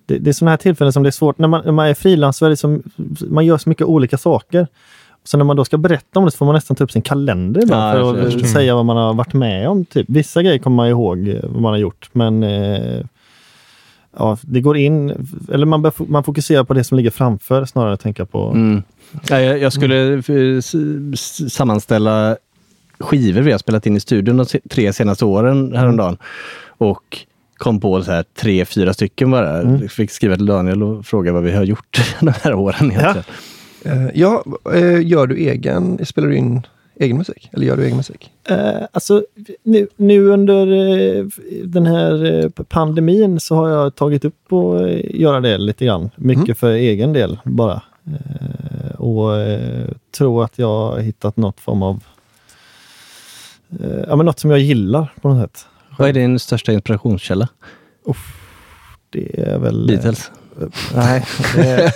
[0.06, 1.38] det, det är sådana här tillfällen som det är svårt.
[1.38, 2.82] När man, när man är frilans så är det som,
[3.28, 4.66] man gör så mycket olika saker.
[5.24, 7.02] Så när man då ska berätta om det så får man nästan ta upp sin
[7.02, 9.84] kalender Ja, för att säga vad man har varit med om.
[9.84, 10.06] Typ.
[10.08, 13.04] Vissa grejer kommer man ihåg eh, vad man har gjort, men eh,
[14.18, 17.94] ja, det går in, eller man, man fokuserar på det som ligger framför snarare än
[17.94, 18.50] att tänka på...
[18.50, 18.82] Mm.
[19.28, 20.74] Ja, jag, jag skulle eh, s-
[21.14, 22.36] s- sammanställa
[23.00, 26.16] skivor vi har spelat in i studion de tre senaste åren häromdagen.
[26.66, 27.18] Och
[27.56, 29.60] kom på så här tre, fyra stycken bara.
[29.60, 29.88] Mm.
[29.88, 33.24] Fick skriva till Daniel och fråga vad vi har gjort de här åren egentligen.
[33.84, 34.44] Eh, ja,
[34.74, 36.62] eh, gör du egen, spelar du in
[36.96, 37.50] egen musik?
[37.52, 38.30] Eller gör du egen musik?
[38.48, 39.24] Eh, alltså,
[39.62, 40.66] nu, nu under
[41.18, 41.24] eh,
[41.64, 46.10] den här eh, pandemin så har jag tagit upp och eh, göra det lite grann.
[46.16, 46.54] Mycket Mm.
[46.54, 47.82] för egen del bara.
[48.06, 52.04] Eh, och eh, tror att jag har hittat något form av
[54.08, 55.66] ja, men något som jag gillar på något sätt.
[55.98, 57.48] Vad är din största inspirationskälla?
[59.10, 59.86] Det är väl...
[59.86, 60.30] Beatles?
[60.94, 61.24] nej,
[61.54, 61.92] det är,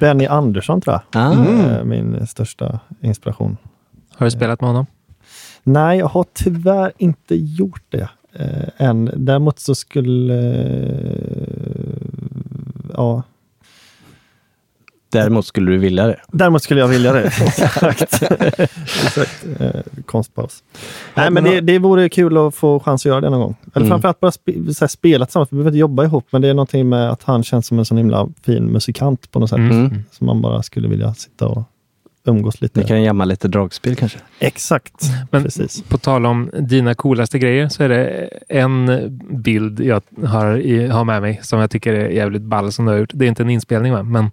[0.00, 1.22] Benny Andersson tror jag.
[1.22, 1.84] Ah.
[1.84, 3.56] Min största inspiration.
[4.16, 4.86] Har du spelat med honom?
[5.62, 9.10] Nej, jag har tyvärr inte gjort det eh, än.
[9.16, 10.52] Däremot så skulle...
[10.62, 12.02] Eh,
[12.94, 13.22] ja,
[15.12, 16.20] Däremot skulle du vilja det?
[16.28, 17.20] däremot skulle jag vilja det.
[17.40, 18.22] Exakt.
[19.04, 19.46] Exakt.
[19.58, 19.70] Eh,
[20.06, 20.62] konstpaus.
[21.14, 23.56] Nej, men det, det vore kul att få chans att göra det någon gång.
[23.74, 23.88] Eller Mm.
[23.88, 25.48] framförallt bara spe, så här, spela tillsammans.
[25.52, 27.84] Vi behöver inte jobba ihop, men det är någonting med att han känns som en
[27.84, 29.58] sån himla fin musikant på något sätt.
[29.58, 30.04] Mm.
[30.10, 31.62] Som man bara skulle vilja sitta och
[32.24, 32.80] umgås lite.
[32.80, 34.18] Ni kan jamma lite dragspel kanske?
[34.38, 34.92] Exakt.
[35.30, 35.82] Men Precis.
[35.82, 38.90] på tal om dina coolaste grejer så är det en
[39.30, 42.90] bild jag har, i, har med mig som jag tycker är jävligt ball som du
[42.92, 43.10] har gjort.
[43.14, 44.02] Det är inte en inspelning va?
[44.02, 44.30] men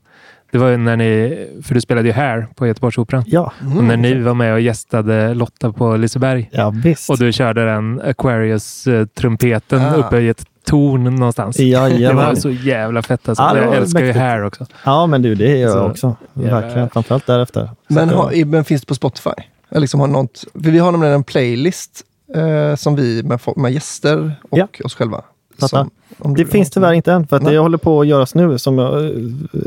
[0.52, 3.24] det var ju när ni, för du spelade ju här på Göteborgsoperan.
[3.28, 3.54] Ja.
[3.78, 7.10] Och när ni var med och gästade Lotta på Liseberg Ja, visst.
[7.10, 9.94] och du körde den Aquarius-trumpeten Ah.
[9.96, 11.58] uppe i ett ton någonstans.
[11.58, 12.16] det Jajamän.
[12.26, 13.44] var så jävla fett alltså.
[13.44, 14.22] Ja, det jag älskar ju mäktigt.
[14.24, 14.66] Hair också.
[14.86, 16.16] Ja, men du, det gör Så, jag också.
[16.34, 16.90] jävla- Verkligen.
[16.90, 17.66] Framförallt därefter.
[17.66, 19.30] Så Men, jag- har, men finns det på Spotify?
[19.70, 22.02] Eller liksom har något, vi har nämligen en playlist
[22.36, 24.68] eh, som vi med, med gäster och Ja.
[24.84, 25.22] oss själva.
[25.58, 27.54] Som, om Det du finns tyvärr inte än, för att Nej.
[27.54, 28.58] det håller på att göras nu.
[28.58, 29.12] Som jag eh,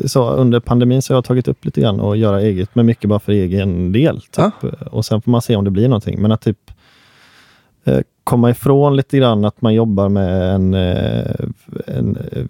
[0.06, 3.08] sa, under pandemin så har jag tagit upp lite grann och göra eget, men mycket
[3.10, 4.20] bara för egen del.
[4.20, 4.72] Typ.
[4.90, 6.22] Och sen får man se om det blir någonting.
[6.22, 6.74] Men att typ eh,
[8.24, 11.34] komma ifrån lite grann att man jobbar med en, eh,
[11.86, 12.44] en, eh,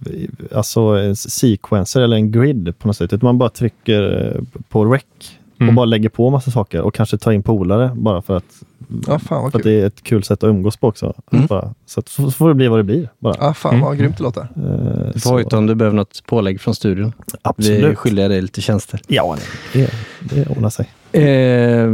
[0.57, 3.13] alltså en sequencer eller en grid på något sätt.
[3.13, 5.03] Utan man bara trycker eh, på rec
[5.55, 5.75] och Mm.
[5.75, 8.45] bara lägger på massa saker och kanske tar in polare bara för att,
[9.07, 11.13] Ja, fan för att det är ett kul sätt att umgås på också.
[11.33, 11.47] Mm.
[11.47, 13.09] Bara, så, att, så får det bli vad det blir.
[13.19, 13.35] Bara.
[13.41, 14.41] Ja, fan vad grymt det låter.
[14.41, 17.13] Eh, Du så- får hojta om du behöver något pålägg från studion.
[17.27, 17.99] Vi Absolut.
[17.99, 19.01] skyldiga dig lite tjänster.
[19.09, 19.37] Ja,
[19.73, 20.89] det, det ordnar sig.
[21.13, 21.89] Eh,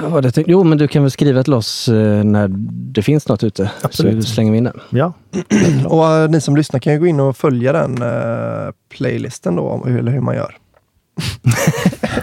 [0.00, 0.50] vad var det jag tänkte?
[0.52, 2.48] Jo, men du kan väl skriva till oss eh, när
[2.92, 3.70] det finns något ute.
[3.82, 4.24] Absolut.
[4.24, 4.80] Så slänger vi in den.
[4.90, 5.12] Ja.
[5.86, 9.84] Och eh, ni som lyssnar kan ju gå in och följa den eh, playlisten då,
[9.88, 10.56] eller hur man gör.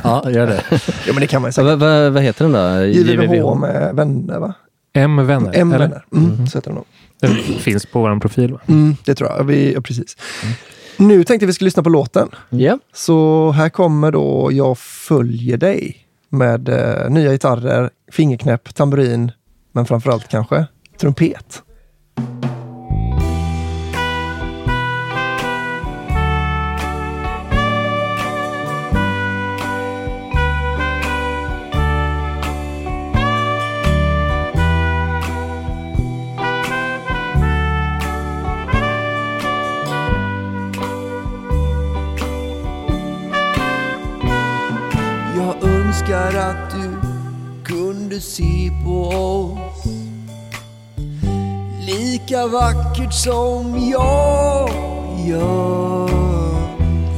[0.04, 0.64] Ja, gör det.
[1.08, 1.80] Ja, men det kan man ju säkert.
[1.80, 2.86] vad, vad heter den då?
[2.86, 4.54] JVVH med vänner, va?
[4.94, 5.52] M vänner.
[5.56, 5.88] M eller?
[5.88, 6.06] vänner.
[6.16, 6.86] Mm, Så heter den nog.
[7.22, 8.60] Den finns på vår profil va?
[8.68, 9.44] Mm, det tror jag.
[9.44, 10.18] Vi, ja, precis.
[10.98, 12.30] Nu tänkte vi skulle lyssna på låten.
[12.50, 12.80] Ja.
[12.94, 15.98] Så här kommer då Jag följer dig
[16.34, 19.32] med eh, nya gitarrer, fingerknäpp, tamburin,
[19.72, 20.66] men framförallt kanske
[21.00, 21.64] trumpet.
[45.36, 45.73] Jag
[46.04, 46.98] önskar att du
[47.64, 49.86] kunde se på oss.
[51.88, 54.70] Lika vackert som jag
[55.28, 56.10] gör.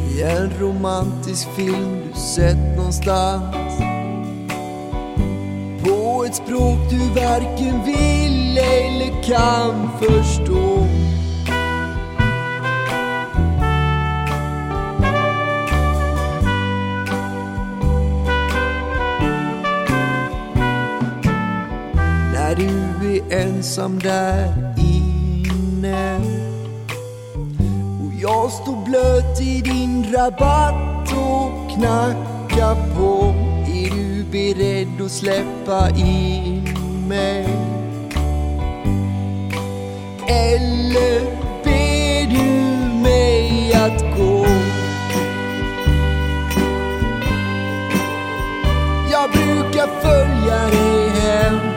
[0.09, 3.77] I en romantisk film du sett någonstans.
[5.83, 11.04] På ett språk du varken vill eller kan förstå.
[23.31, 26.19] Ensam där inne
[27.99, 33.33] och jag står blöt i din rabatt och knackar på
[33.67, 36.63] är du beredd att släppa in
[37.07, 37.45] mig?
[40.27, 41.21] Eller
[41.63, 42.51] ber du
[43.03, 44.45] mig att gå?
[49.11, 51.74] Jag brukar följa dig hem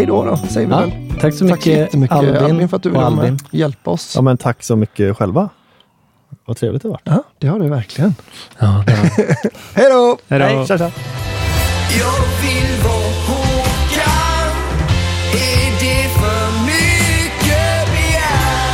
[0.00, 1.20] hej då då, säger vi Ja, väl.
[1.20, 3.36] tack så mycket, jättemycket Albin Albin, för att du ville.
[3.50, 4.12] Hjälpa oss.
[4.16, 5.48] Ja, men tack så mycket själva.
[6.44, 7.00] Vad trevligt det var.
[7.04, 8.14] Ja, det har du verkligen.
[8.58, 8.92] Ja, det.
[9.74, 10.18] Hej då!
[10.28, 10.44] Hej då!
[10.44, 10.90] Hej, tja, tja.
[11.98, 14.56] Jag vill vara Håkan
[15.32, 18.68] Är det för mycket begärt?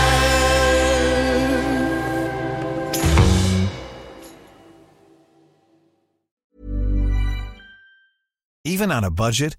[8.65, 9.59] Even on a budget,